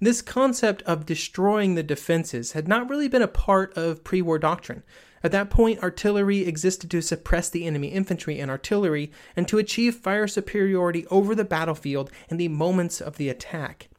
This 0.00 0.22
concept 0.22 0.80
of 0.84 1.04
destroying 1.04 1.74
the 1.74 1.82
defenses 1.82 2.52
had 2.52 2.66
not 2.66 2.88
really 2.88 3.08
been 3.08 3.20
a 3.20 3.28
part 3.28 3.76
of 3.76 4.02
pre 4.02 4.22
war 4.22 4.38
doctrine. 4.38 4.84
At 5.22 5.32
that 5.32 5.50
point, 5.50 5.82
artillery 5.82 6.46
existed 6.46 6.90
to 6.92 7.02
suppress 7.02 7.50
the 7.50 7.66
enemy 7.66 7.88
infantry 7.88 8.40
and 8.40 8.50
artillery 8.50 9.12
and 9.36 9.46
to 9.48 9.58
achieve 9.58 9.96
fire 9.96 10.26
superiority 10.26 11.06
over 11.08 11.34
the 11.34 11.44
battlefield 11.44 12.10
in 12.30 12.38
the 12.38 12.48
moments 12.48 13.02
of 13.02 13.18
the 13.18 13.28
attack. 13.28 13.90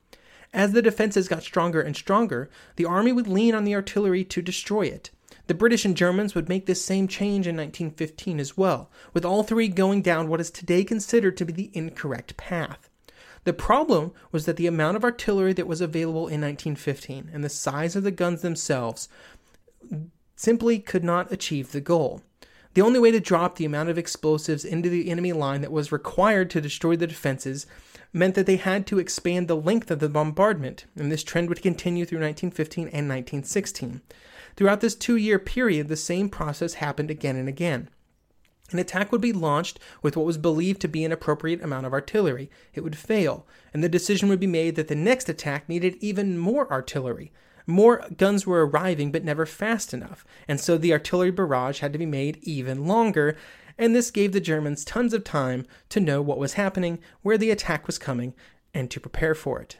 As 0.53 0.71
the 0.71 0.83
defenses 0.83 1.27
got 1.27 1.41
stronger 1.41 1.81
and 1.81 1.95
stronger, 1.95 2.49
the 2.75 2.85
army 2.85 3.11
would 3.11 3.27
lean 3.27 3.55
on 3.55 3.63
the 3.63 3.73
artillery 3.73 4.23
to 4.25 4.41
destroy 4.41 4.83
it. 4.83 5.09
The 5.47 5.55
British 5.55 5.83
and 5.83 5.97
Germans 5.97 6.35
would 6.35 6.47
make 6.47 6.67
this 6.67 6.85
same 6.85 7.07
change 7.07 7.47
in 7.47 7.57
1915 7.57 8.39
as 8.39 8.55
well, 8.55 8.89
with 9.13 9.25
all 9.25 9.43
three 9.43 9.67
going 9.67 10.01
down 10.01 10.29
what 10.29 10.39
is 10.39 10.51
today 10.51 10.83
considered 10.83 11.35
to 11.37 11.45
be 11.45 11.51
the 11.51 11.71
incorrect 11.73 12.37
path. 12.37 12.89
The 13.43 13.53
problem 13.53 14.13
was 14.31 14.45
that 14.45 14.55
the 14.55 14.67
amount 14.67 14.95
of 14.95 15.03
artillery 15.03 15.53
that 15.53 15.67
was 15.67 15.81
available 15.81 16.27
in 16.27 16.39
1915 16.39 17.31
and 17.33 17.43
the 17.43 17.49
size 17.49 17.95
of 17.95 18.03
the 18.03 18.11
guns 18.11 18.41
themselves 18.41 19.09
simply 20.35 20.79
could 20.79 21.03
not 21.03 21.31
achieve 21.31 21.71
the 21.71 21.81
goal. 21.81 22.21
The 22.73 22.81
only 22.81 22.99
way 22.99 23.11
to 23.11 23.19
drop 23.19 23.55
the 23.57 23.65
amount 23.65 23.89
of 23.89 23.97
explosives 23.97 24.63
into 24.63 24.89
the 24.89 25.09
enemy 25.09 25.33
line 25.33 25.61
that 25.61 25.71
was 25.71 25.91
required 25.91 26.49
to 26.51 26.61
destroy 26.61 26.95
the 26.95 27.05
defenses 27.05 27.67
meant 28.13 28.35
that 28.35 28.45
they 28.45 28.57
had 28.57 28.85
to 28.87 28.99
expand 28.99 29.47
the 29.47 29.55
length 29.55 29.89
of 29.89 29.99
the 29.99 30.07
bombardment, 30.07 30.85
and 30.95 31.11
this 31.11 31.23
trend 31.23 31.49
would 31.49 31.61
continue 31.61 32.05
through 32.05 32.19
1915 32.19 32.83
and 32.83 33.09
1916. 33.09 34.01
Throughout 34.55 34.81
this 34.81 34.95
two 34.95 35.15
year 35.15 35.39
period, 35.39 35.87
the 35.87 35.95
same 35.95 36.29
process 36.29 36.75
happened 36.75 37.09
again 37.09 37.35
and 37.35 37.49
again. 37.49 37.89
An 38.71 38.79
attack 38.79 39.11
would 39.11 39.21
be 39.21 39.33
launched 39.33 39.79
with 40.01 40.15
what 40.15 40.25
was 40.25 40.37
believed 40.37 40.81
to 40.81 40.87
be 40.87 41.03
an 41.03 41.11
appropriate 41.11 41.61
amount 41.61 41.85
of 41.85 41.93
artillery. 41.93 42.49
It 42.73 42.81
would 42.81 42.97
fail, 42.97 43.45
and 43.73 43.83
the 43.83 43.89
decision 43.89 44.29
would 44.29 44.39
be 44.39 44.47
made 44.47 44.75
that 44.75 44.87
the 44.87 44.95
next 44.95 45.27
attack 45.27 45.67
needed 45.67 45.97
even 45.99 46.37
more 46.37 46.71
artillery. 46.71 47.31
More 47.65 48.05
guns 48.17 48.45
were 48.45 48.65
arriving, 48.65 49.11
but 49.11 49.23
never 49.23 49.45
fast 49.45 49.93
enough, 49.93 50.25
and 50.47 50.59
so 50.59 50.77
the 50.77 50.91
artillery 50.91 51.31
barrage 51.31 51.79
had 51.79 51.93
to 51.93 51.99
be 51.99 52.05
made 52.05 52.39
even 52.41 52.85
longer, 52.85 53.37
and 53.77 53.95
this 53.95 54.11
gave 54.11 54.31
the 54.31 54.39
Germans 54.39 54.85
tons 54.85 55.13
of 55.13 55.23
time 55.23 55.65
to 55.89 55.99
know 55.99 56.21
what 56.21 56.37
was 56.37 56.53
happening, 56.53 56.99
where 57.21 57.37
the 57.37 57.51
attack 57.51 57.87
was 57.87 57.97
coming, 57.97 58.33
and 58.73 58.89
to 58.91 58.99
prepare 58.99 59.35
for 59.35 59.61
it. 59.61 59.77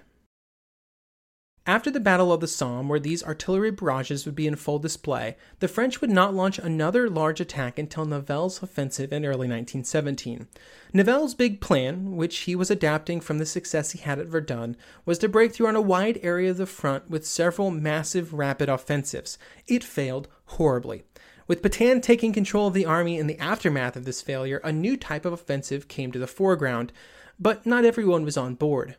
After 1.65 1.89
the 1.89 2.01
Battle 2.01 2.34
of 2.34 2.41
the 2.41 2.47
Somme, 2.47 2.89
where 2.89 2.99
these 2.99 3.23
artillery 3.23 3.71
barrages 3.71 4.25
would 4.25 4.36
be 4.36 4.47
in 4.47 4.58
full 4.58 4.79
display, 4.79 5.38
the 5.60 5.69
French 5.69 6.01
would 6.01 6.10
not 6.10 6.34
launch 6.34 6.60
another 6.60 7.10
large 7.10 7.39
attack 7.39 7.79
until 7.79 8.03
Nivelle's 8.03 8.62
offensive 8.62 9.13
in 9.13 9.23
early 9.23 9.47
1917. 9.47 10.49
Nivelle's 10.91 11.34
big 11.34 11.62
plan, 11.62 12.17
which 12.17 12.39
he 12.39 12.53
was 12.53 12.69
adapting 12.69 13.21
from 13.21 13.38
the 13.38 13.45
success 13.45 13.91
he 13.91 13.99
had 13.99 14.19
at 14.19 14.27
Verdun, 14.27 14.75
was 15.06 15.17
to 15.19 15.29
break 15.29 15.53
through 15.53 15.67
on 15.67 15.77
a 15.77 15.82
wide 15.82 16.19
area 16.21 16.51
of 16.51 16.58
the 16.58 16.65
front 16.65 17.10
with 17.10 17.25
several 17.25 17.71
massive 17.71 18.34
rapid 18.34 18.67
offensives. 18.67 19.38
It 19.65 19.86
failed 19.86 20.27
horribly. 20.45 21.03
With 21.45 21.62
Petain 21.62 21.99
taking 22.01 22.32
control 22.32 22.67
of 22.67 22.73
the 22.73 22.86
army 22.86 23.17
in 23.17 23.27
the 23.27 23.39
aftermath 23.39 23.95
of 23.95 24.06
this 24.06 24.21
failure, 24.21 24.62
a 24.63 24.71
new 24.71 24.95
type 24.95 25.25
of 25.25 25.34
offensive 25.34 25.88
came 25.88 26.12
to 26.12 26.19
the 26.19 26.27
foreground, 26.27 26.93
but 27.38 27.65
not 27.65 27.84
everyone 27.84 28.23
was 28.23 28.38
on 28.38 28.56
board. 28.56 28.95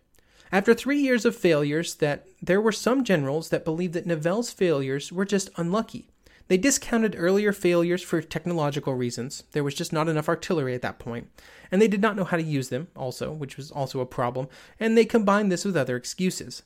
After 0.52 0.74
three 0.74 1.00
years 1.00 1.24
of 1.24 1.34
failures, 1.34 1.94
that 1.96 2.26
there 2.42 2.60
were 2.60 2.70
some 2.70 3.02
generals 3.02 3.48
that 3.48 3.64
believed 3.64 3.94
that 3.94 4.06
Nivelle's 4.06 4.50
failures 4.50 5.10
were 5.10 5.24
just 5.24 5.48
unlucky. 5.56 6.08
They 6.48 6.58
discounted 6.58 7.16
earlier 7.16 7.52
failures 7.52 8.02
for 8.02 8.20
technological 8.20 8.94
reasons. 8.94 9.44
There 9.52 9.64
was 9.64 9.74
just 9.74 9.92
not 9.92 10.08
enough 10.10 10.28
artillery 10.28 10.74
at 10.74 10.82
that 10.82 10.98
point, 10.98 11.28
and 11.70 11.80
they 11.80 11.88
did 11.88 12.02
not 12.02 12.14
know 12.14 12.24
how 12.24 12.36
to 12.36 12.42
use 12.42 12.68
them, 12.68 12.88
also, 12.94 13.32
which 13.32 13.56
was 13.56 13.70
also 13.70 14.00
a 14.00 14.06
problem, 14.06 14.48
and 14.78 14.96
they 14.96 15.06
combined 15.06 15.50
this 15.50 15.64
with 15.64 15.76
other 15.76 15.96
excuses. 15.96 16.62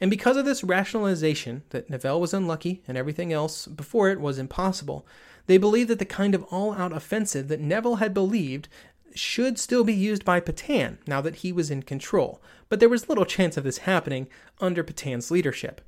And 0.00 0.10
because 0.10 0.36
of 0.36 0.44
this 0.44 0.64
rationalization 0.64 1.62
that 1.70 1.90
Nivelle 1.90 2.20
was 2.20 2.34
unlucky 2.34 2.82
and 2.86 2.96
everything 2.96 3.32
else 3.32 3.66
before 3.66 4.10
it 4.10 4.20
was 4.20 4.38
impossible, 4.38 5.06
they 5.46 5.58
believed 5.58 5.90
that 5.90 5.98
the 5.98 6.04
kind 6.04 6.34
of 6.34 6.44
all 6.44 6.74
out 6.74 6.92
offensive 6.92 7.48
that 7.48 7.60
Nivelle 7.60 7.96
had 7.96 8.14
believed 8.14 8.68
should 9.14 9.58
still 9.58 9.84
be 9.84 9.94
used 9.94 10.24
by 10.24 10.40
Petain 10.40 10.98
now 11.06 11.20
that 11.20 11.36
he 11.36 11.52
was 11.52 11.70
in 11.70 11.82
control, 11.82 12.40
but 12.68 12.80
there 12.80 12.88
was 12.88 13.08
little 13.08 13.24
chance 13.24 13.56
of 13.56 13.64
this 13.64 13.78
happening 13.78 14.28
under 14.60 14.84
Petain's 14.84 15.30
leadership. 15.30 15.80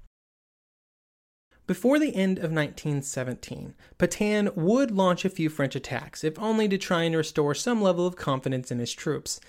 Before 1.66 2.00
the 2.00 2.16
end 2.16 2.38
of 2.38 2.50
1917, 2.50 3.74
Petain 3.96 4.50
would 4.56 4.90
launch 4.90 5.24
a 5.24 5.30
few 5.30 5.48
French 5.48 5.76
attacks, 5.76 6.24
if 6.24 6.36
only 6.38 6.68
to 6.68 6.76
try 6.76 7.04
and 7.04 7.14
restore 7.14 7.54
some 7.54 7.80
level 7.80 8.08
of 8.08 8.16
confidence 8.16 8.72
in 8.72 8.80
his 8.80 8.92
troops. 8.92 9.40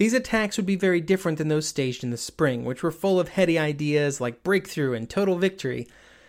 These 0.00 0.14
attacks 0.14 0.56
would 0.56 0.64
be 0.64 0.76
very 0.76 1.02
different 1.02 1.36
than 1.36 1.48
those 1.48 1.68
staged 1.68 2.02
in 2.02 2.08
the 2.08 2.16
spring, 2.16 2.64
which 2.64 2.82
were 2.82 2.90
full 2.90 3.20
of 3.20 3.28
heady 3.28 3.58
ideas 3.58 4.18
like 4.18 4.42
breakthrough 4.42 4.94
and 4.94 5.10
total 5.10 5.36
victory. 5.36 5.86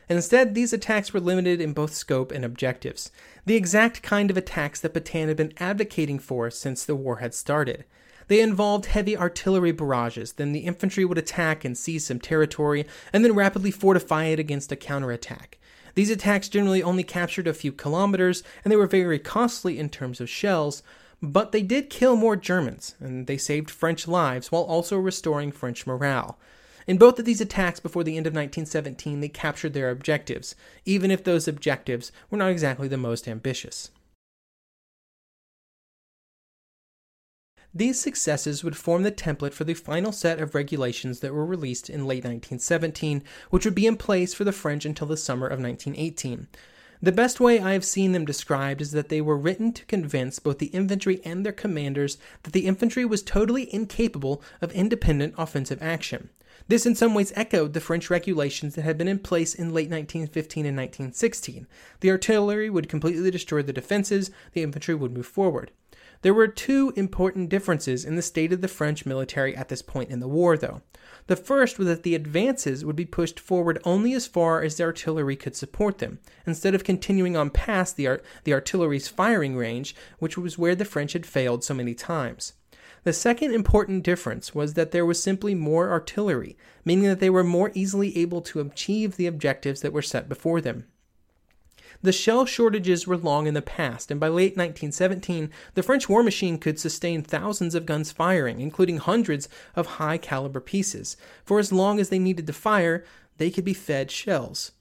instead, 0.09 0.53
these 0.53 0.73
attacks 0.73 1.13
were 1.13 1.21
limited 1.21 1.61
in 1.61 1.71
both 1.71 1.93
scope 1.93 2.33
and 2.33 2.43
objectives, 2.43 3.11
the 3.45 3.55
exact 3.55 4.03
kind 4.03 4.29
of 4.29 4.35
attacks 4.35 4.81
that 4.81 4.93
Petain 4.93 5.29
had 5.29 5.37
been 5.37 5.53
advocating 5.55 6.19
for 6.19 6.51
since 6.51 6.83
the 6.83 6.97
war 6.97 7.19
had 7.19 7.33
started. 7.33 7.85
They 8.27 8.41
involved 8.41 8.87
heavy 8.87 9.15
artillery 9.15 9.71
barrages, 9.71 10.33
then 10.33 10.51
the 10.51 10.67
infantry 10.67 11.05
would 11.05 11.17
attack 11.17 11.63
and 11.63 11.77
seize 11.77 12.05
some 12.05 12.19
territory, 12.19 12.85
and 13.13 13.23
then 13.23 13.35
rapidly 13.35 13.71
fortify 13.71 14.25
it 14.25 14.39
against 14.39 14.73
a 14.73 14.75
counterattack. 14.75 15.59
These 15.95 16.09
attacks 16.09 16.49
generally 16.49 16.83
only 16.83 17.03
captured 17.03 17.47
a 17.47 17.53
few 17.53 17.71
kilometers, 17.71 18.43
and 18.65 18.71
they 18.71 18.75
were 18.75 18.85
very 18.85 19.17
costly 19.17 19.79
in 19.79 19.87
terms 19.87 20.19
of 20.19 20.29
shells, 20.29 20.83
but 21.21 21.51
they 21.51 21.61
did 21.61 21.89
kill 21.89 22.15
more 22.15 22.35
Germans, 22.35 22.95
and 22.99 23.27
they 23.27 23.37
saved 23.37 23.69
French 23.69 24.07
lives 24.07 24.51
while 24.51 24.63
also 24.63 24.97
restoring 24.97 25.51
French 25.51 25.85
morale. 25.85 26.39
In 26.87 26.97
both 26.97 27.19
of 27.19 27.25
these 27.25 27.41
attacks 27.41 27.79
before 27.79 28.03
the 28.03 28.17
end 28.17 28.25
of 28.25 28.33
1917, 28.33 29.19
they 29.19 29.29
captured 29.29 29.73
their 29.73 29.91
objectives, 29.91 30.55
even 30.83 31.11
if 31.11 31.23
those 31.23 31.47
objectives 31.47 32.11
were 32.29 32.39
not 32.39 32.49
exactly 32.49 32.87
the 32.87 32.97
most 32.97 33.27
ambitious. 33.27 33.91
These 37.73 38.01
successes 38.01 38.63
would 38.63 38.75
form 38.75 39.03
the 39.03 39.11
template 39.11 39.53
for 39.53 39.63
the 39.63 39.75
final 39.75 40.11
set 40.11 40.41
of 40.41 40.55
regulations 40.55 41.21
that 41.21 41.33
were 41.33 41.45
released 41.45 41.89
in 41.89 42.05
late 42.05 42.25
1917, 42.25 43.23
which 43.49 43.63
would 43.63 43.75
be 43.75 43.87
in 43.87 43.95
place 43.95 44.33
for 44.33 44.43
the 44.43 44.51
French 44.51 44.85
until 44.85 45.07
the 45.07 45.15
summer 45.15 45.47
of 45.47 45.61
1918. 45.61 46.47
The 47.03 47.11
best 47.11 47.39
way 47.39 47.59
I 47.59 47.73
have 47.73 47.83
seen 47.83 48.11
them 48.11 48.25
described 48.25 48.79
is 48.79 48.91
that 48.91 49.09
they 49.09 49.21
were 49.21 49.35
written 49.35 49.73
to 49.73 49.85
convince 49.85 50.37
both 50.37 50.59
the 50.59 50.67
infantry 50.67 51.19
and 51.25 51.43
their 51.43 51.51
commanders 51.51 52.19
that 52.43 52.53
the 52.53 52.67
infantry 52.67 53.05
was 53.05 53.23
totally 53.23 53.73
incapable 53.73 54.43
of 54.61 54.71
independent 54.73 55.33
offensive 55.35 55.81
action. 55.81 56.29
This 56.67 56.85
in 56.85 56.93
some 56.93 57.15
ways 57.15 57.33
echoed 57.35 57.73
the 57.73 57.79
French 57.79 58.11
regulations 58.11 58.75
that 58.75 58.83
had 58.83 58.99
been 58.99 59.07
in 59.07 59.17
place 59.17 59.55
in 59.55 59.73
late 59.73 59.89
1915 59.89 60.63
and 60.67 60.77
1916. 60.77 61.65
The 62.01 62.11
artillery 62.11 62.69
would 62.69 62.87
completely 62.87 63.31
destroy 63.31 63.63
the 63.63 63.73
defenses, 63.73 64.29
the 64.53 64.61
infantry 64.61 64.93
would 64.93 65.11
move 65.11 65.25
forward. 65.25 65.71
There 66.21 66.35
were 66.35 66.47
two 66.47 66.93
important 66.95 67.49
differences 67.49 68.05
in 68.05 68.15
the 68.15 68.21
state 68.21 68.53
of 68.53 68.61
the 68.61 68.67
French 68.67 69.07
military 69.07 69.55
at 69.55 69.69
this 69.69 69.81
point 69.81 70.11
in 70.11 70.19
the 70.19 70.27
war, 70.27 70.55
though. 70.55 70.83
The 71.27 71.35
first 71.35 71.77
was 71.77 71.87
that 71.87 72.03
the 72.03 72.15
advances 72.15 72.83
would 72.83 72.95
be 72.95 73.05
pushed 73.05 73.39
forward 73.39 73.79
only 73.83 74.13
as 74.13 74.27
far 74.27 74.61
as 74.61 74.77
the 74.77 74.83
artillery 74.83 75.35
could 75.35 75.55
support 75.55 75.99
them, 75.99 76.19
instead 76.45 76.75
of 76.75 76.83
continuing 76.83 77.37
on 77.37 77.49
past 77.49 77.95
the, 77.95 78.07
art- 78.07 78.25
the 78.43 78.53
artillery's 78.53 79.07
firing 79.07 79.55
range, 79.55 79.95
which 80.19 80.37
was 80.37 80.57
where 80.57 80.75
the 80.75 80.85
French 80.85 81.13
had 81.13 81.25
failed 81.25 81.63
so 81.63 81.73
many 81.73 81.93
times. 81.93 82.53
The 83.03 83.13
second 83.13 83.53
important 83.53 84.03
difference 84.03 84.53
was 84.53 84.75
that 84.75 84.91
there 84.91 85.05
was 85.05 85.21
simply 85.21 85.55
more 85.55 85.89
artillery, 85.89 86.55
meaning 86.85 87.05
that 87.05 87.19
they 87.19 87.31
were 87.31 87.43
more 87.43 87.71
easily 87.73 88.15
able 88.17 88.41
to 88.41 88.59
achieve 88.59 89.15
the 89.15 89.25
objectives 89.25 89.81
that 89.81 89.93
were 89.93 90.03
set 90.03 90.29
before 90.29 90.61
them. 90.61 90.85
The 92.03 92.11
shell 92.11 92.45
shortages 92.45 93.05
were 93.05 93.17
long 93.17 93.45
in 93.45 93.53
the 93.53 93.61
past, 93.61 94.09
and 94.09 94.19
by 94.19 94.27
late 94.27 94.57
1917, 94.57 95.51
the 95.75 95.83
French 95.83 96.09
war 96.09 96.23
machine 96.23 96.57
could 96.57 96.79
sustain 96.79 97.21
thousands 97.21 97.75
of 97.75 97.85
guns 97.85 98.11
firing, 98.11 98.59
including 98.59 98.97
hundreds 98.97 99.47
of 99.75 99.85
high 99.85 100.17
caliber 100.17 100.59
pieces. 100.59 101.15
For 101.45 101.59
as 101.59 101.71
long 101.71 101.99
as 101.99 102.09
they 102.09 102.19
needed 102.19 102.47
to 102.47 102.53
fire, 102.53 103.05
they 103.37 103.51
could 103.51 103.65
be 103.65 103.75
fed 103.75 104.09
shells. 104.09 104.71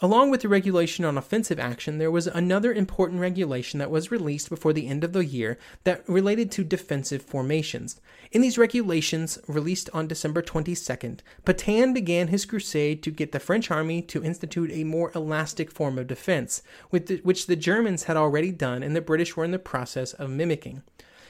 Along 0.00 0.30
with 0.30 0.42
the 0.42 0.48
regulation 0.48 1.04
on 1.04 1.18
offensive 1.18 1.58
action, 1.58 1.98
there 1.98 2.10
was 2.10 2.28
another 2.28 2.72
important 2.72 3.20
regulation 3.20 3.80
that 3.80 3.90
was 3.90 4.12
released 4.12 4.48
before 4.48 4.72
the 4.72 4.86
end 4.86 5.02
of 5.02 5.12
the 5.12 5.24
year 5.24 5.58
that 5.82 6.08
related 6.08 6.52
to 6.52 6.62
defensive 6.62 7.20
formations. 7.20 8.00
In 8.30 8.40
these 8.40 8.56
regulations, 8.56 9.40
released 9.48 9.90
on 9.92 10.06
December 10.06 10.40
22nd, 10.40 11.18
Petain 11.44 11.92
began 11.92 12.28
his 12.28 12.46
crusade 12.46 13.02
to 13.02 13.10
get 13.10 13.32
the 13.32 13.40
French 13.40 13.72
army 13.72 14.00
to 14.02 14.22
institute 14.22 14.70
a 14.70 14.84
more 14.84 15.10
elastic 15.16 15.68
form 15.68 15.98
of 15.98 16.06
defense, 16.06 16.62
which 16.90 17.48
the 17.48 17.56
Germans 17.56 18.04
had 18.04 18.16
already 18.16 18.52
done 18.52 18.84
and 18.84 18.94
the 18.94 19.00
British 19.00 19.36
were 19.36 19.44
in 19.44 19.50
the 19.50 19.58
process 19.58 20.12
of 20.12 20.30
mimicking. 20.30 20.84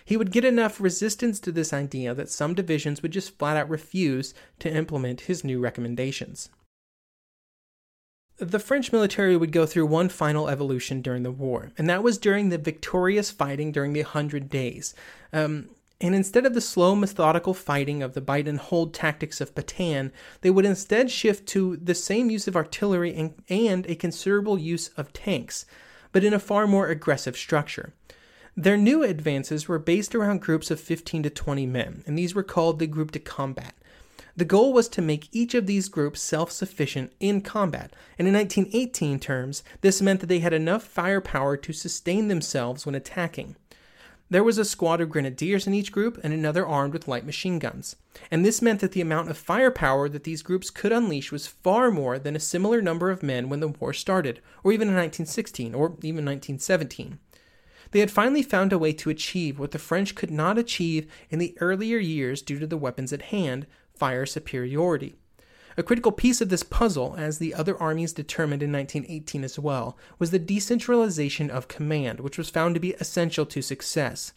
He 0.04 0.18
would 0.18 0.30
get 0.30 0.44
enough 0.44 0.78
resistance 0.78 1.40
to 1.40 1.52
this 1.52 1.72
idea 1.72 2.12
that 2.12 2.28
some 2.28 2.52
divisions 2.52 3.00
would 3.00 3.12
just 3.12 3.38
flat 3.38 3.56
out 3.56 3.70
refuse 3.70 4.34
to 4.58 4.70
implement 4.70 5.22
his 5.22 5.42
new 5.42 5.58
recommendations. 5.58 6.50
The 8.38 8.60
French 8.60 8.92
military 8.92 9.36
would 9.36 9.50
go 9.50 9.66
through 9.66 9.86
one 9.86 10.08
final 10.08 10.48
evolution 10.48 11.02
during 11.02 11.24
the 11.24 11.32
war, 11.32 11.72
and 11.76 11.88
that 11.88 12.04
was 12.04 12.18
during 12.18 12.48
the 12.48 12.58
victorious 12.58 13.32
fighting 13.32 13.72
during 13.72 13.92
the 13.92 14.02
Hundred 14.02 14.48
Days. 14.48 14.94
Um, 15.32 15.70
and 16.00 16.14
instead 16.14 16.46
of 16.46 16.54
the 16.54 16.60
slow, 16.60 16.94
methodical 16.94 17.52
fighting 17.52 18.00
of 18.00 18.14
the 18.14 18.20
bite 18.20 18.46
and 18.46 18.60
hold 18.60 18.94
tactics 18.94 19.40
of 19.40 19.56
Petain, 19.56 20.12
they 20.42 20.50
would 20.50 20.64
instead 20.64 21.10
shift 21.10 21.48
to 21.48 21.76
the 21.78 21.94
same 21.94 22.30
use 22.30 22.46
of 22.46 22.54
artillery 22.54 23.12
and, 23.12 23.34
and 23.48 23.84
a 23.86 23.96
considerable 23.96 24.56
use 24.56 24.88
of 24.96 25.12
tanks, 25.12 25.66
but 26.12 26.22
in 26.22 26.32
a 26.32 26.38
far 26.38 26.68
more 26.68 26.86
aggressive 26.86 27.36
structure. 27.36 27.92
Their 28.56 28.76
new 28.76 29.02
advances 29.02 29.66
were 29.66 29.80
based 29.80 30.14
around 30.14 30.42
groups 30.42 30.70
of 30.70 30.78
15 30.80 31.24
to 31.24 31.30
20 31.30 31.66
men, 31.66 32.04
and 32.06 32.16
these 32.16 32.36
were 32.36 32.44
called 32.44 32.78
the 32.78 32.86
groupe 32.86 33.10
de 33.10 33.18
combat. 33.18 33.74
The 34.38 34.44
goal 34.44 34.72
was 34.72 34.88
to 34.90 35.02
make 35.02 35.28
each 35.32 35.56
of 35.56 35.66
these 35.66 35.88
groups 35.88 36.20
self 36.20 36.52
sufficient 36.52 37.12
in 37.18 37.40
combat, 37.40 37.92
and 38.20 38.28
in 38.28 38.34
1918 38.34 39.18
terms, 39.18 39.64
this 39.80 40.00
meant 40.00 40.20
that 40.20 40.28
they 40.28 40.38
had 40.38 40.52
enough 40.52 40.84
firepower 40.84 41.56
to 41.56 41.72
sustain 41.72 42.28
themselves 42.28 42.86
when 42.86 42.94
attacking. 42.94 43.56
There 44.30 44.44
was 44.44 44.56
a 44.56 44.64
squad 44.64 45.00
of 45.00 45.10
grenadiers 45.10 45.66
in 45.66 45.74
each 45.74 45.90
group 45.90 46.20
and 46.22 46.32
another 46.32 46.64
armed 46.64 46.92
with 46.92 47.08
light 47.08 47.26
machine 47.26 47.58
guns. 47.58 47.96
And 48.30 48.44
this 48.44 48.62
meant 48.62 48.78
that 48.78 48.92
the 48.92 49.00
amount 49.00 49.28
of 49.28 49.36
firepower 49.36 50.08
that 50.08 50.22
these 50.22 50.42
groups 50.42 50.70
could 50.70 50.92
unleash 50.92 51.32
was 51.32 51.48
far 51.48 51.90
more 51.90 52.16
than 52.16 52.36
a 52.36 52.40
similar 52.40 52.80
number 52.80 53.10
of 53.10 53.24
men 53.24 53.48
when 53.48 53.58
the 53.58 53.66
war 53.66 53.92
started, 53.92 54.40
or 54.62 54.70
even 54.70 54.86
in 54.86 54.94
1916, 54.94 55.74
or 55.74 55.86
even 56.04 56.24
1917. 56.24 57.18
They 57.90 57.98
had 57.98 58.12
finally 58.12 58.42
found 58.44 58.72
a 58.72 58.78
way 58.78 58.92
to 58.92 59.10
achieve 59.10 59.58
what 59.58 59.72
the 59.72 59.80
French 59.80 60.14
could 60.14 60.30
not 60.30 60.58
achieve 60.58 61.10
in 61.28 61.40
the 61.40 61.56
earlier 61.60 61.98
years 61.98 62.40
due 62.40 62.60
to 62.60 62.68
the 62.68 62.76
weapons 62.76 63.12
at 63.12 63.22
hand, 63.22 63.66
fire 63.98 64.24
superiority. 64.24 65.16
A 65.76 65.82
critical 65.82 66.10
piece 66.12 66.40
of 66.40 66.48
this 66.48 66.62
puzzle, 66.62 67.14
as 67.16 67.38
the 67.38 67.54
other 67.54 67.80
armies 67.80 68.12
determined 68.12 68.62
in 68.62 68.72
1918 68.72 69.44
as 69.44 69.58
well, 69.58 69.96
was 70.18 70.30
the 70.30 70.38
decentralization 70.38 71.50
of 71.50 71.68
command, 71.68 72.20
which 72.20 72.38
was 72.38 72.50
found 72.50 72.74
to 72.74 72.80
be 72.80 72.94
essential 72.94 73.46
to 73.46 73.62
success. 73.62 74.32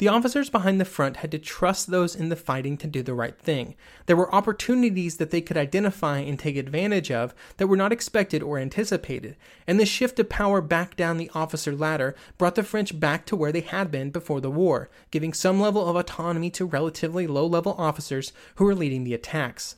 The 0.00 0.08
officers 0.08 0.48
behind 0.48 0.80
the 0.80 0.86
front 0.86 1.18
had 1.18 1.30
to 1.32 1.38
trust 1.38 1.90
those 1.90 2.16
in 2.16 2.30
the 2.30 2.34
fighting 2.34 2.78
to 2.78 2.86
do 2.86 3.02
the 3.02 3.12
right 3.12 3.38
thing. 3.38 3.74
There 4.06 4.16
were 4.16 4.34
opportunities 4.34 5.18
that 5.18 5.30
they 5.30 5.42
could 5.42 5.58
identify 5.58 6.20
and 6.20 6.38
take 6.38 6.56
advantage 6.56 7.10
of 7.10 7.34
that 7.58 7.66
were 7.66 7.76
not 7.76 7.92
expected 7.92 8.42
or 8.42 8.58
anticipated, 8.58 9.36
and 9.66 9.78
the 9.78 9.84
shift 9.84 10.18
of 10.18 10.30
power 10.30 10.62
back 10.62 10.96
down 10.96 11.18
the 11.18 11.30
officer 11.34 11.76
ladder 11.76 12.16
brought 12.38 12.54
the 12.54 12.62
French 12.62 12.98
back 12.98 13.26
to 13.26 13.36
where 13.36 13.52
they 13.52 13.60
had 13.60 13.90
been 13.90 14.08
before 14.08 14.40
the 14.40 14.50
war, 14.50 14.88
giving 15.10 15.34
some 15.34 15.60
level 15.60 15.86
of 15.86 15.96
autonomy 15.96 16.48
to 16.48 16.64
relatively 16.64 17.26
low 17.26 17.44
level 17.44 17.74
officers 17.76 18.32
who 18.54 18.64
were 18.64 18.74
leading 18.74 19.04
the 19.04 19.12
attacks. 19.12 19.76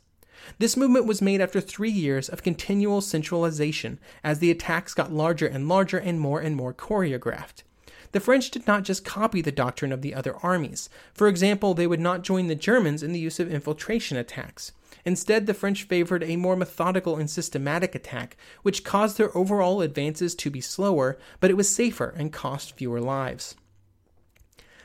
This 0.61 0.77
movement 0.77 1.05
was 1.05 1.21
made 1.21 1.41
after 1.41 1.61
three 1.61 1.91
years 1.91 2.29
of 2.29 2.45
continual 2.45 3.01
centralization 3.01 3.99
as 4.23 4.39
the 4.39 4.53
attacks 4.53 4.95
got 4.95 5.13
larger 5.13 5.49
and 5.49 5.69
larger 5.69 5.99
and 5.99 6.21
more 6.21 6.39
and 6.39 6.55
more 6.55 6.73
choreographed. 6.73 7.65
The 8.13 8.21
French 8.21 8.51
did 8.51 8.67
not 8.67 8.85
just 8.85 9.05
copy 9.05 9.41
the 9.41 9.51
doctrine 9.51 9.91
of 9.91 10.03
the 10.03 10.15
other 10.15 10.37
armies. 10.37 10.89
For 11.15 11.29
example, 11.29 11.75
they 11.75 11.87
would 11.87 12.01
not 12.01 12.23
join 12.23 12.47
the 12.47 12.55
Germans 12.55 13.03
in 13.03 13.13
the 13.13 13.21
use 13.21 13.41
of 13.41 13.51
infiltration 13.51 14.17
attacks. 14.17 14.73
Instead, 15.05 15.47
the 15.47 15.55
French 15.55 15.85
favored 15.85 16.23
a 16.23 16.37
more 16.37 16.55
methodical 16.55 17.17
and 17.17 17.29
systematic 17.29 17.95
attack, 17.95 18.37
which 18.63 18.85
caused 18.85 19.19
their 19.19 19.37
overall 19.37 19.81
advances 19.81 20.35
to 20.37 20.51
be 20.51 20.61
slower, 20.61 21.19
but 21.41 21.51
it 21.51 21.57
was 21.57 21.75
safer 21.75 22.15
and 22.17 22.33
cost 22.33 22.77
fewer 22.77 23.01
lives. 23.01 23.57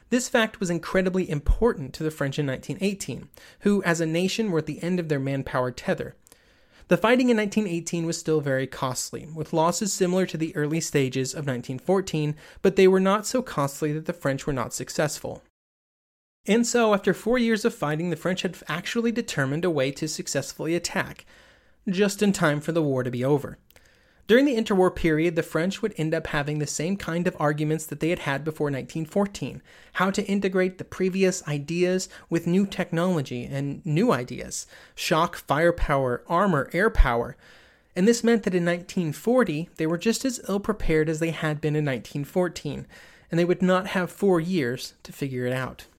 This 0.09 0.29
fact 0.29 0.61
was 0.61 0.69
incredibly 0.69 1.29
important 1.29 1.93
to 1.95 2.03
the 2.03 2.11
French 2.11 2.39
in 2.39 2.47
1918, 2.47 3.27
who, 3.59 3.83
as 3.83 3.99
a 3.99 4.05
nation, 4.05 4.51
were 4.51 4.59
at 4.59 4.65
the 4.65 4.81
end 4.81 5.01
of 5.01 5.09
their 5.09 5.19
manpower 5.19 5.69
tether. 5.69 6.15
The 6.89 6.97
fighting 6.97 7.29
in 7.29 7.37
1918 7.37 8.05
was 8.05 8.17
still 8.17 8.39
very 8.39 8.65
costly, 8.65 9.27
with 9.33 9.51
losses 9.51 9.91
similar 9.91 10.25
to 10.25 10.37
the 10.37 10.55
early 10.55 10.79
stages 10.79 11.33
of 11.33 11.39
1914, 11.45 12.33
but 12.61 12.77
they 12.77 12.87
were 12.87 13.01
not 13.01 13.27
so 13.27 13.41
costly 13.41 13.91
that 13.91 14.05
the 14.05 14.13
French 14.13 14.47
were 14.47 14.53
not 14.53 14.73
successful. 14.73 15.43
And 16.45 16.65
so, 16.65 16.93
after 16.93 17.13
four 17.13 17.37
years 17.37 17.65
of 17.65 17.75
fighting, 17.75 18.09
the 18.09 18.15
French 18.15 18.43
had 18.43 18.55
actually 18.69 19.11
determined 19.11 19.65
a 19.65 19.69
way 19.69 19.91
to 19.91 20.07
successfully 20.07 20.75
attack, 20.75 21.25
just 21.89 22.23
in 22.23 22.31
time 22.31 22.61
for 22.61 22.71
the 22.71 22.81
war 22.81 23.03
to 23.03 23.11
be 23.11 23.23
over. 23.23 23.57
During 24.27 24.43
the 24.43 24.57
interwar 24.57 24.93
period, 24.93 25.37
the 25.37 25.43
French 25.43 25.81
would 25.81 25.93
end 25.95 26.13
up 26.13 26.27
having 26.27 26.59
the 26.59 26.67
same 26.67 26.97
kind 26.97 27.27
of 27.27 27.37
arguments 27.39 27.85
that 27.85 28.01
they 28.01 28.09
had 28.09 28.19
had 28.19 28.43
before 28.43 28.65
1914 28.65 29.61
how 29.93 30.11
to 30.11 30.25
integrate 30.25 30.77
the 30.77 30.83
previous 30.83 31.47
ideas 31.47 32.09
with 32.29 32.45
new 32.45 32.65
technology 32.65 33.45
and 33.45 33.83
new 33.85 34.11
ideas 34.11 34.67
shock, 34.95 35.37
firepower, 35.37 36.23
armor, 36.27 36.69
air 36.73 36.89
power. 36.89 37.37
And 37.95 38.05
this 38.05 38.23
meant 38.23 38.43
that 38.43 38.53
in 38.53 38.65
1940, 38.65 39.69
they 39.77 39.87
were 39.87 39.97
just 39.97 40.25
as 40.25 40.41
ill 40.47 40.59
prepared 40.59 41.07
as 41.07 41.19
they 41.19 41.31
had 41.31 41.61
been 41.61 41.75
in 41.75 41.85
1914, 41.85 42.85
and 43.31 43.39
they 43.39 43.45
would 43.45 43.61
not 43.61 43.87
have 43.87 44.11
four 44.11 44.41
years 44.41 44.93
to 45.03 45.13
figure 45.13 45.47
it 45.47 45.53
out. 45.53 45.87